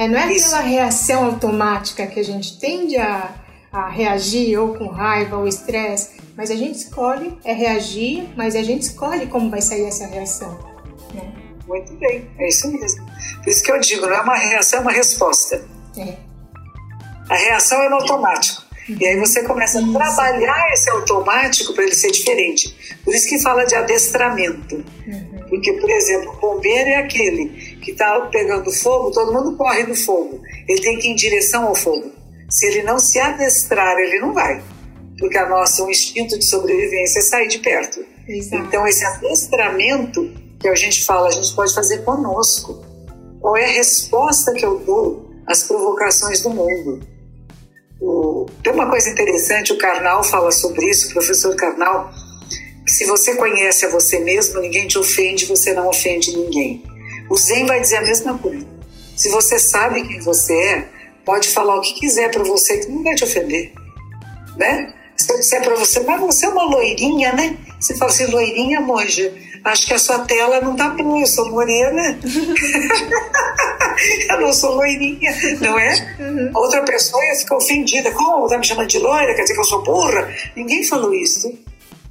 [0.00, 0.46] É, não é Isso.
[0.46, 3.34] aquela reação automática que a gente tende a,
[3.70, 8.62] a reagir ou com raiva ou estresse, mas a gente escolhe é reagir, mas a
[8.62, 10.58] gente escolhe como vai sair essa reação.
[11.68, 13.04] Muito bem, é isso mesmo.
[13.44, 15.62] Por isso que eu digo, não é uma reação, é uma resposta.
[15.98, 16.16] É.
[17.28, 18.64] A reação é no automático.
[18.98, 22.74] E aí você começa a trabalhar esse automático para ele ser diferente.
[23.04, 24.76] Por isso que fala de adestramento.
[24.76, 25.40] Uhum.
[25.48, 27.48] Porque, por exemplo, o bombeiro é aquele
[27.82, 30.40] que está pegando fogo, todo mundo corre do fogo.
[30.68, 32.10] Ele tem que ir em direção ao fogo.
[32.48, 34.62] Se ele não se adestrar, ele não vai.
[35.18, 38.04] Porque a nossa, o instinto de sobrevivência é sair de perto.
[38.26, 38.64] Exato.
[38.64, 42.84] Então, esse adestramento que a gente fala, a gente pode fazer conosco.
[43.40, 47.00] Qual é a resposta que eu dou às provocações do mundo?
[48.62, 52.10] Tem uma coisa interessante, o Karnal fala sobre isso, o professor Karnal,
[52.86, 56.82] se você conhece a você mesmo, ninguém te ofende, você não ofende ninguém.
[57.28, 58.66] O Zen vai dizer a mesma coisa.
[59.16, 60.88] Se você sabe quem você é,
[61.24, 63.72] pode falar o que quiser para você que não vai te ofender,
[64.56, 64.94] né?
[65.16, 67.56] Se eu disser para você, mas você é uma loirinha, né?
[67.78, 69.32] Você fala assim, loirinha, monja,
[69.64, 72.18] acho que a sua tela não tá boa, eu sou morena.
[74.28, 76.16] eu não sou loirinha, não é?
[76.18, 76.50] Uhum.
[76.54, 78.10] Outra pessoa ia ficar ofendida.
[78.12, 78.48] Como?
[78.48, 79.34] Tá me chamando de loira?
[79.34, 80.28] Quer dizer que eu sou burra?
[80.56, 81.52] Ninguém falou isso.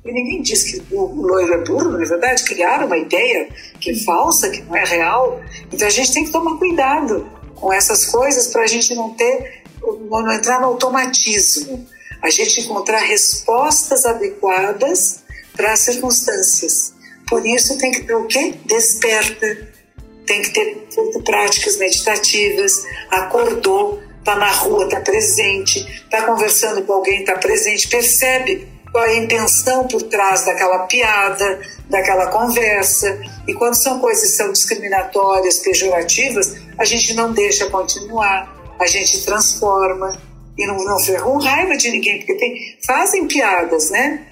[0.06, 2.44] E ninguém disse que o loiro é burro, na é verdade.
[2.44, 5.42] Criaram uma ideia que é falsa, que não é real.
[5.72, 9.64] Então a gente tem que tomar cuidado com essas coisas para a gente não ter,
[9.82, 11.86] não entrar no automatismo.
[12.22, 15.24] A gente encontrar respostas adequadas
[15.56, 16.94] para as circunstâncias.
[17.30, 18.56] Por isso tem que ter o quê?
[18.66, 19.70] Desperta.
[20.26, 26.94] Tem que ter feito práticas meditativas, acordou, está na rua, está presente, está conversando com
[26.94, 31.60] alguém, está presente, percebe qual é a intenção por trás daquela piada,
[31.90, 33.20] daquela conversa.
[33.48, 39.24] E quando são coisas que são discriminatórias, pejorativas, a gente não deixa continuar, a gente
[39.26, 40.16] transforma
[40.58, 44.28] e não, não com raiva de ninguém, porque tem, fazem piadas, né?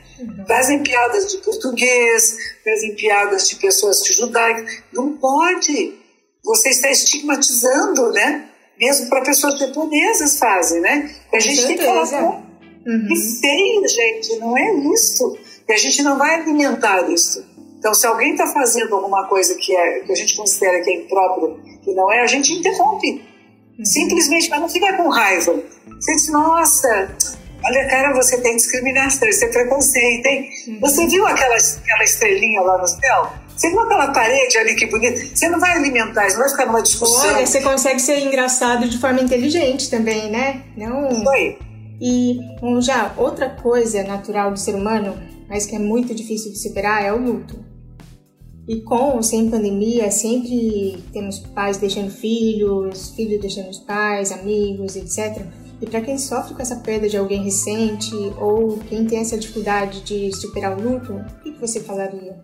[0.48, 4.84] Fazem piadas de português, fazem piadas de pessoas judaicas.
[4.92, 5.96] Não pode.
[6.44, 8.50] Você está estigmatizando, né?
[8.80, 11.16] Mesmo para pessoas japonesas fazem, né?
[11.34, 12.44] A gente tem que falar,
[12.86, 13.08] uhum.
[13.08, 15.38] que feio, gente, não é isso.
[15.68, 17.46] E a gente não vai alimentar isso.
[17.78, 20.96] Então, se alguém está fazendo alguma coisa que, é, que a gente considera que é
[20.96, 23.22] impróprio, que não é, a gente interrompe.
[23.78, 23.86] Uhum.
[23.86, 25.64] Simplesmente, mas não fica com raiva.
[26.00, 27.16] Você diz, nossa,
[27.68, 30.50] Olha, cara, você tem discriminação, isso é preconceito, hein?
[30.68, 30.80] Uhum.
[30.80, 33.34] Você viu aquela, aquela estrelinha lá no céu?
[33.56, 35.20] Você viu aquela parede ali que bonita?
[35.36, 37.36] Você não vai alimentar, você não vai ficar numa discussão.
[37.36, 40.64] Olha, você consegue ser engraçado de forma inteligente também, né?
[40.78, 41.10] Não...
[41.10, 41.58] Isso aí.
[42.00, 45.18] E, bom, já, outra coisa natural do ser humano,
[45.50, 47.66] mas que é muito difícil de superar, é o luto.
[48.68, 54.96] E com ou sem pandemia, sempre temos pais deixando filhos, filhos deixando os pais, amigos,
[54.96, 55.42] etc.
[55.80, 60.02] E para quem sofre com essa perda de alguém recente ou quem tem essa dificuldade
[60.02, 62.36] de superar o luto, o que você falaria?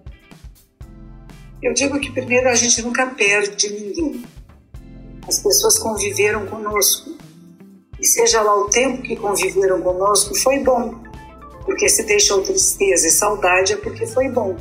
[1.61, 4.23] Eu digo que primeiro a gente nunca perde ninguém.
[5.27, 7.17] As pessoas conviveram conosco.
[7.99, 11.01] E seja lá o tempo que conviveram conosco, foi bom.
[11.65, 14.57] Porque se deixou tristeza e saudade é porque foi bom.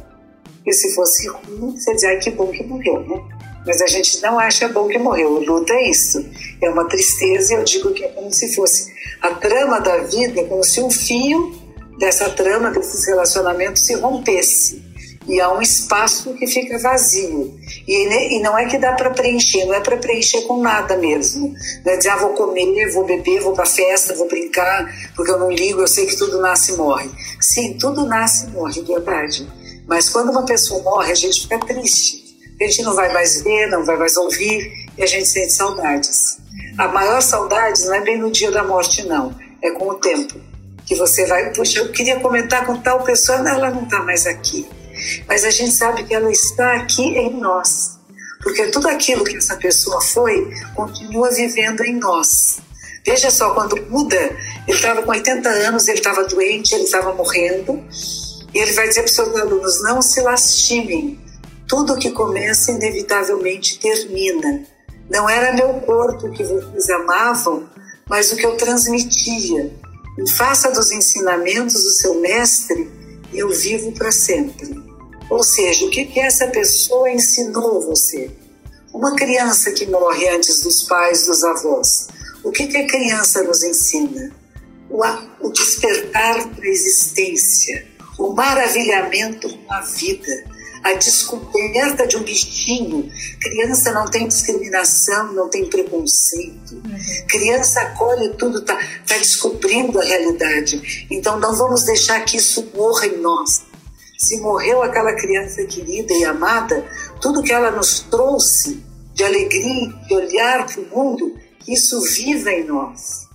[0.65, 3.42] E se fosse ruim, você diz, ai, que bom que morreu, né?
[3.67, 5.33] Mas a gente não acha bom que morreu.
[5.35, 6.25] O luto é isso.
[6.61, 10.45] É uma tristeza eu digo que é como se fosse a trama da vida, é
[10.45, 11.55] como se um fio
[11.99, 14.83] dessa trama, desses relacionamentos se rompesse.
[15.29, 17.57] E há um espaço que fica vazio.
[17.87, 21.55] E, e não é que dá para preencher, não é para preencher com nada mesmo.
[21.85, 25.39] Não é dizer, ah, vou comer, vou beber, vou para festa, vou brincar, porque eu
[25.39, 27.09] não ligo, eu sei que tudo nasce e morre.
[27.41, 29.49] Sim, tudo nasce e morre, verdade.
[29.87, 32.22] Mas quando uma pessoa morre, a gente fica triste.
[32.63, 36.39] A gente não vai mais ver, não vai mais ouvir, e a gente sente saudades.
[36.79, 39.35] A maior saudade não é bem no dia da morte, não.
[39.63, 40.41] É com o tempo.
[40.87, 44.67] Que você vai, puxa, eu queria comentar com tal pessoa, ela não está mais aqui
[45.27, 47.99] mas a gente sabe que ela está aqui em nós,
[48.43, 52.61] porque tudo aquilo que essa pessoa foi continua vivendo em nós.
[53.05, 54.17] Veja só, quando muda,
[54.69, 57.83] ele estava com 80 anos, ele estava doente, ele estava morrendo,
[58.55, 61.19] e ele vai dizer para os seus alunos: não se lastimem,
[61.73, 64.63] tudo que começa inevitavelmente termina.
[65.09, 67.67] Não era meu corpo que vocês amavam,
[68.07, 69.73] mas o que eu transmitia.
[70.19, 72.91] E faça dos ensinamentos do seu mestre,
[73.33, 74.69] e eu vivo para sempre.
[75.31, 78.31] Ou seja, o que, que essa pessoa ensinou você?
[78.93, 82.09] Uma criança que morre antes dos pais, dos avós,
[82.45, 84.31] o que, que a criança nos ensina?
[84.91, 85.01] O,
[85.41, 87.87] o despertar para a existência,
[88.19, 90.53] o maravilhamento com a vida,
[90.83, 93.11] a descoberta de um bichinho.
[93.41, 96.75] Criança não tem discriminação, não tem preconceito.
[96.75, 97.27] Uhum.
[97.29, 98.77] Criança acolhe tudo, está
[99.07, 101.07] tá descobrindo a realidade.
[101.11, 103.73] Então não vamos deixar que isso morra em nós
[104.23, 106.87] se morreu aquela criança querida e amada,
[107.21, 108.81] tudo que ela nos trouxe
[109.13, 111.35] de alegria, de olhar para o mundo,
[111.67, 113.27] isso viva em nós.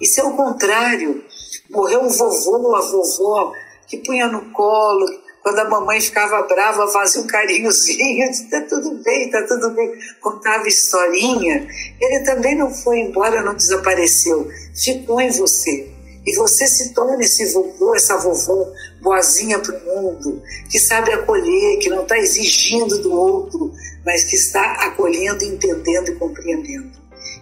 [0.00, 1.24] E se ao contrário,
[1.70, 3.52] morreu um vovô ou a vovó
[3.86, 5.06] que punha no colo,
[5.44, 10.66] quando a mamãe ficava brava, fazia um carinhozinho, está tudo bem, está tudo bem, contava
[10.66, 11.68] historinha.
[12.00, 15.92] Ele também não foi embora, não desapareceu, ficou em você
[16.26, 18.66] e você se torna esse vovô, essa vovó
[19.02, 23.70] boazinha para o mundo, que sabe acolher, que não está exigindo do outro,
[24.02, 26.90] mas que está acolhendo, entendendo e compreendendo.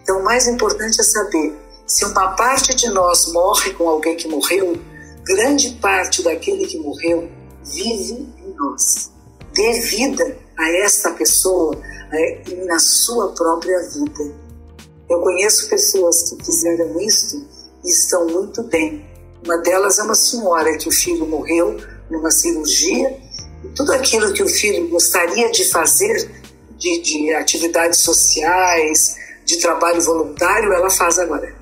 [0.02, 1.54] Então, o mais importante é saber:
[1.86, 4.76] se uma parte de nós morre com alguém que morreu,
[5.22, 7.30] grande parte daquele que morreu
[7.64, 9.10] vive em nós.
[9.54, 11.76] Dê vida a esta pessoa
[12.12, 14.32] é, na sua própria vida.
[15.08, 17.46] Eu conheço pessoas que fizeram isso
[17.84, 19.04] e estão muito bem.
[19.44, 21.76] Uma delas é uma senhora que o filho morreu
[22.10, 23.18] numa cirurgia
[23.64, 26.30] e tudo aquilo que o filho gostaria de fazer,
[26.78, 31.54] de, de atividades sociais, de trabalho voluntário, ela faz agora.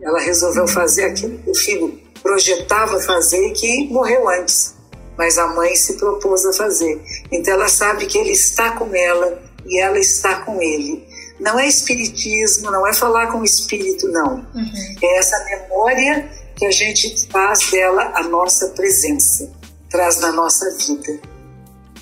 [0.00, 4.74] Ela resolveu fazer aquilo que o filho projetava fazer que morreu antes,
[5.18, 7.02] mas a mãe se propôs a fazer.
[7.32, 11.06] Então ela sabe que ele está com ela e ela está com ele.
[11.40, 14.36] Não é espiritismo, não é falar com o espírito, não.
[14.54, 14.96] Uhum.
[15.02, 19.50] É essa memória que a gente faz dela a nossa presença,
[19.90, 21.20] traz na nossa vida.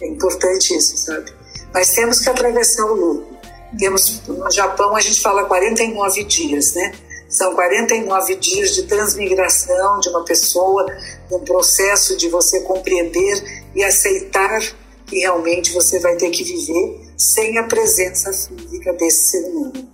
[0.00, 1.32] É importante isso, sabe?
[1.72, 3.36] Mas temos que atravessar o luto.
[3.78, 6.92] Temos, no Japão a gente fala 49 dias, né?
[7.28, 10.86] São 49 dias de transmigração de uma pessoa,
[11.30, 14.60] um processo de você compreender e aceitar
[15.06, 19.88] que realmente você vai ter que viver sem a presença física desse ser humano,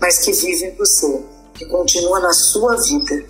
[0.00, 1.22] mas que vive em você,
[1.54, 3.24] que continua na sua vida.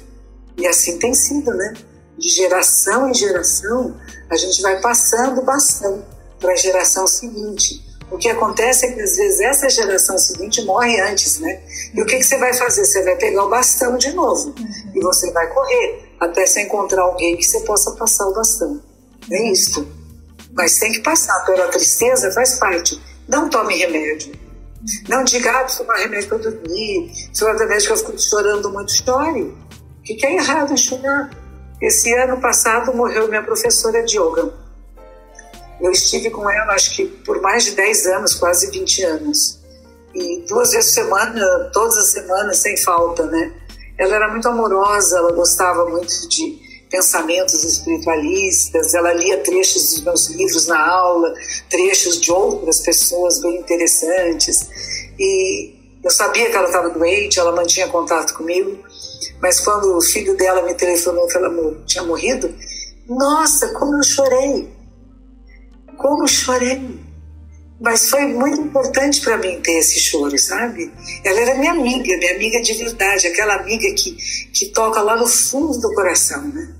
[0.56, 1.74] E assim tem sido, né?
[2.16, 3.96] De geração em geração,
[4.30, 6.04] a gente vai passando o bastão
[6.38, 7.82] para a geração seguinte.
[8.14, 11.60] O que acontece é que às vezes essa geração seguinte morre antes, né?
[11.92, 12.84] E o que, que você vai fazer?
[12.84, 14.92] Você vai pegar o bastão de novo uhum.
[14.94, 18.80] e você vai correr até você encontrar alguém que você possa passar o bastão.
[19.28, 19.84] É isso.
[20.52, 23.02] Mas tem que passar pela tristeza, faz parte.
[23.26, 24.32] Não tome remédio.
[25.08, 27.10] Não diga, ah, tomar remédio para dormir.
[27.32, 29.42] Se eu remédio que eu fico chorando muito, chore.
[29.42, 31.30] O que é errado em chorar?
[31.82, 34.54] Esse ano passado morreu minha professora de yoga.
[35.80, 39.60] Eu estive com ela, acho que por mais de 10 anos, quase 20 anos.
[40.14, 43.52] E duas vezes por semana, todas as semanas, sem falta, né?
[43.98, 50.28] Ela era muito amorosa, ela gostava muito de pensamentos espiritualistas, ela lia trechos dos meus
[50.30, 51.34] livros na aula,
[51.68, 54.68] trechos de outras pessoas bem interessantes.
[55.18, 58.78] E eu sabia que ela estava doente, ela mantinha contato comigo,
[59.40, 61.52] mas quando o filho dela me telefonou que ela
[61.84, 62.54] tinha morrido,
[63.08, 64.83] nossa, como eu chorei!
[65.96, 67.04] Como chorei!
[67.80, 70.92] Mas foi muito importante para mim ter esse choro, sabe?
[71.24, 74.12] Ela era minha amiga, minha amiga de verdade, aquela amiga que,
[74.52, 76.72] que toca lá no fundo do coração, né?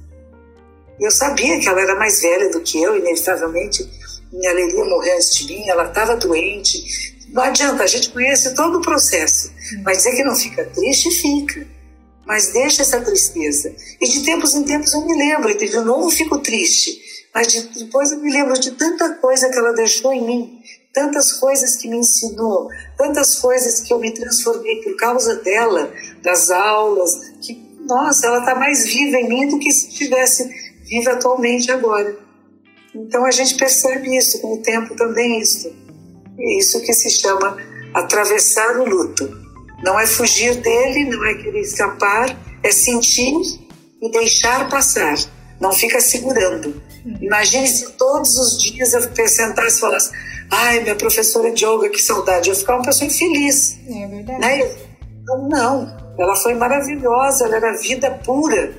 [1.01, 3.89] Eu sabia que ela era mais velha do que eu, inevitavelmente.
[4.33, 6.85] Minha Lelia morreu antes de mim, ela estava doente.
[7.29, 9.51] Não adianta, a gente conhece todo o processo.
[9.83, 11.67] Mas dizer que não fica triste, fica.
[12.25, 13.75] Mas deixa essa tristeza.
[14.01, 16.99] E de tempos em tempos eu me lembro, e de novo fico triste.
[17.35, 20.63] Mas de, depois eu me lembro de tanta coisa que ela deixou em mim,
[20.93, 26.51] tantas coisas que me ensinou, tantas coisas que eu me transformei por causa dela, das
[26.51, 27.13] aulas,
[27.43, 30.49] que, nossa, ela está mais viva em mim do que se estivesse
[30.85, 32.17] viva atualmente agora.
[32.95, 35.75] Então a gente percebe isso com o tempo também, isso.
[36.39, 37.57] É isso que se chama
[37.93, 39.29] atravessar o luto.
[39.83, 43.35] Não é fugir dele, não é querer escapar, é sentir
[44.01, 45.17] e deixar passar.
[45.61, 46.81] Não fica segurando.
[47.21, 50.11] Imagine se todos os dias eu sentasse e falasse:
[50.51, 52.49] Ai, minha professora de yoga, que saudade.
[52.49, 53.79] Eu ficava uma pessoa infeliz.
[53.89, 54.41] É verdade.
[54.41, 54.75] Né?
[55.27, 58.75] Não, não, ela foi maravilhosa, ela era vida pura,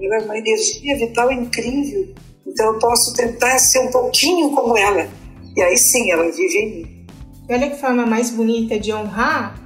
[0.00, 2.14] ela era uma energia vital incrível.
[2.46, 5.08] Então eu posso tentar ser um pouquinho como ela.
[5.56, 7.06] E aí sim, ela vive em mim.
[7.48, 9.60] Olha que forma mais bonita de honrar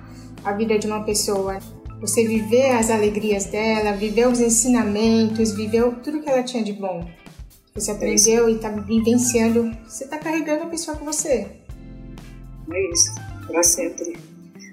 [0.45, 1.59] a vida de uma pessoa.
[2.01, 7.07] Você viver as alegrias dela, viver os ensinamentos, viver tudo que ela tinha de bom.
[7.77, 9.77] Você aprendeu é e está vivenciando.
[9.85, 11.45] Você está carregando a pessoa com você.
[12.72, 13.12] É isso,
[13.49, 14.16] para sempre.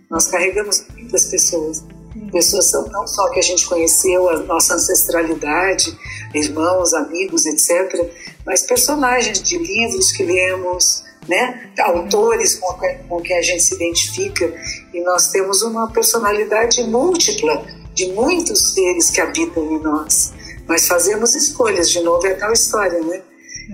[0.08, 1.84] Nós carregamos muitas pessoas.
[2.32, 5.97] Pessoas são não só que a gente conheceu, a nossa ancestralidade,
[6.36, 8.08] irmãos, amigos, etc.,
[8.45, 11.72] mas personagens de livros que lemos, né?
[11.80, 12.72] autores com,
[13.10, 14.45] com quem a gente se identifica.
[14.93, 20.34] E nós temos uma personalidade múltipla de muitos seres que habitam em nós.
[20.68, 23.22] Mas fazemos escolhas, de novo, é tal história, né?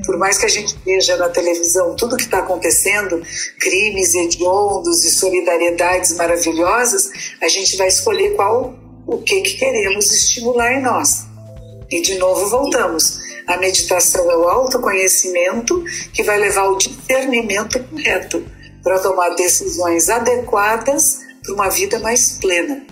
[0.06, 3.22] Por mais que a gente veja na televisão tudo que está acontecendo,
[3.60, 7.10] crimes hediondos e solidariedades maravilhosas,
[7.42, 8.76] a gente vai escolher qual
[9.08, 11.26] o que, que queremos estimular em nós.
[11.90, 13.20] E de novo voltamos.
[13.48, 15.84] A meditação é o autoconhecimento
[16.14, 18.46] que vai levar ao discernimento correto
[18.84, 22.86] para tomar decisões adequadas para uma vida mais plena.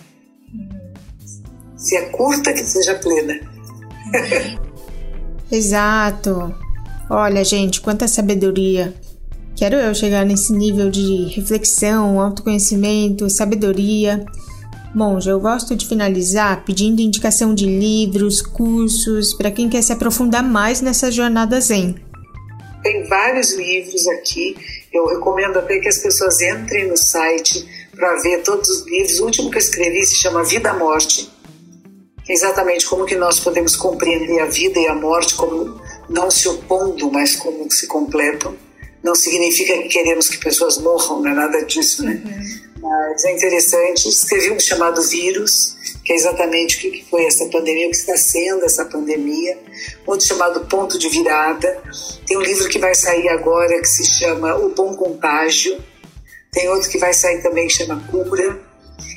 [1.75, 3.54] Se é curta, que seja plena.
[5.51, 6.53] Exato.
[7.09, 8.93] Olha, gente, quanta sabedoria.
[9.55, 14.25] Quero eu chegar nesse nível de reflexão, autoconhecimento, sabedoria.
[14.93, 19.93] Bom, já eu gosto de finalizar pedindo indicação de livros, cursos, para quem quer se
[19.93, 21.95] aprofundar mais nessa jornada Zen.
[22.83, 24.55] Tem vários livros aqui.
[24.93, 29.19] Eu recomendo até que as pessoas entrem no site para ver todos os livros.
[29.19, 31.29] O último que eu escrevi se chama Vida Morte
[32.27, 37.11] exatamente como que nós podemos compreender a vida e a morte como não se opondo,
[37.11, 38.55] mas como se completam.
[39.03, 42.21] Não significa que queremos que pessoas morram, não é nada disso, né?
[42.25, 42.65] Uhum.
[42.81, 44.09] Mas é interessante.
[44.09, 48.17] Escrevi um chamado Vírus, que é exatamente o que foi essa pandemia, o que está
[48.17, 49.57] sendo essa pandemia.
[50.05, 51.81] Outro chamado Ponto de Virada.
[52.27, 55.77] Tem um livro que vai sair agora que se chama O Bom Contágio.
[56.51, 58.59] Tem outro que vai sair também que chama Cura.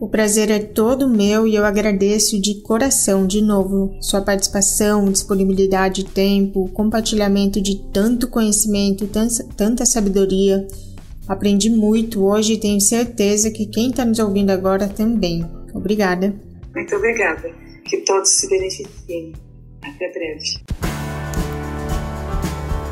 [0.00, 6.04] O prazer é todo meu e eu agradeço de coração de novo sua participação, disponibilidade
[6.04, 9.10] de tempo, compartilhamento de tanto conhecimento,
[9.56, 10.64] tanta sabedoria
[11.28, 15.44] Aprendi muito hoje e tenho certeza que quem está nos ouvindo agora também.
[15.74, 16.34] Obrigada.
[16.74, 17.50] Muito obrigada.
[17.84, 19.32] Que todos se beneficiem.
[19.82, 20.58] Até breve.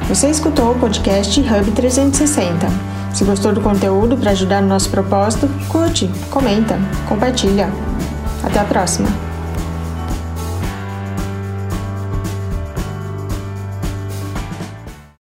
[0.09, 2.67] Você escutou o podcast Hub 360.
[3.15, 6.79] Se gostou do conteúdo para ajudar no nosso propósito, curte, comenta,
[7.09, 7.69] compartilha.
[8.45, 9.36] Até a próxima!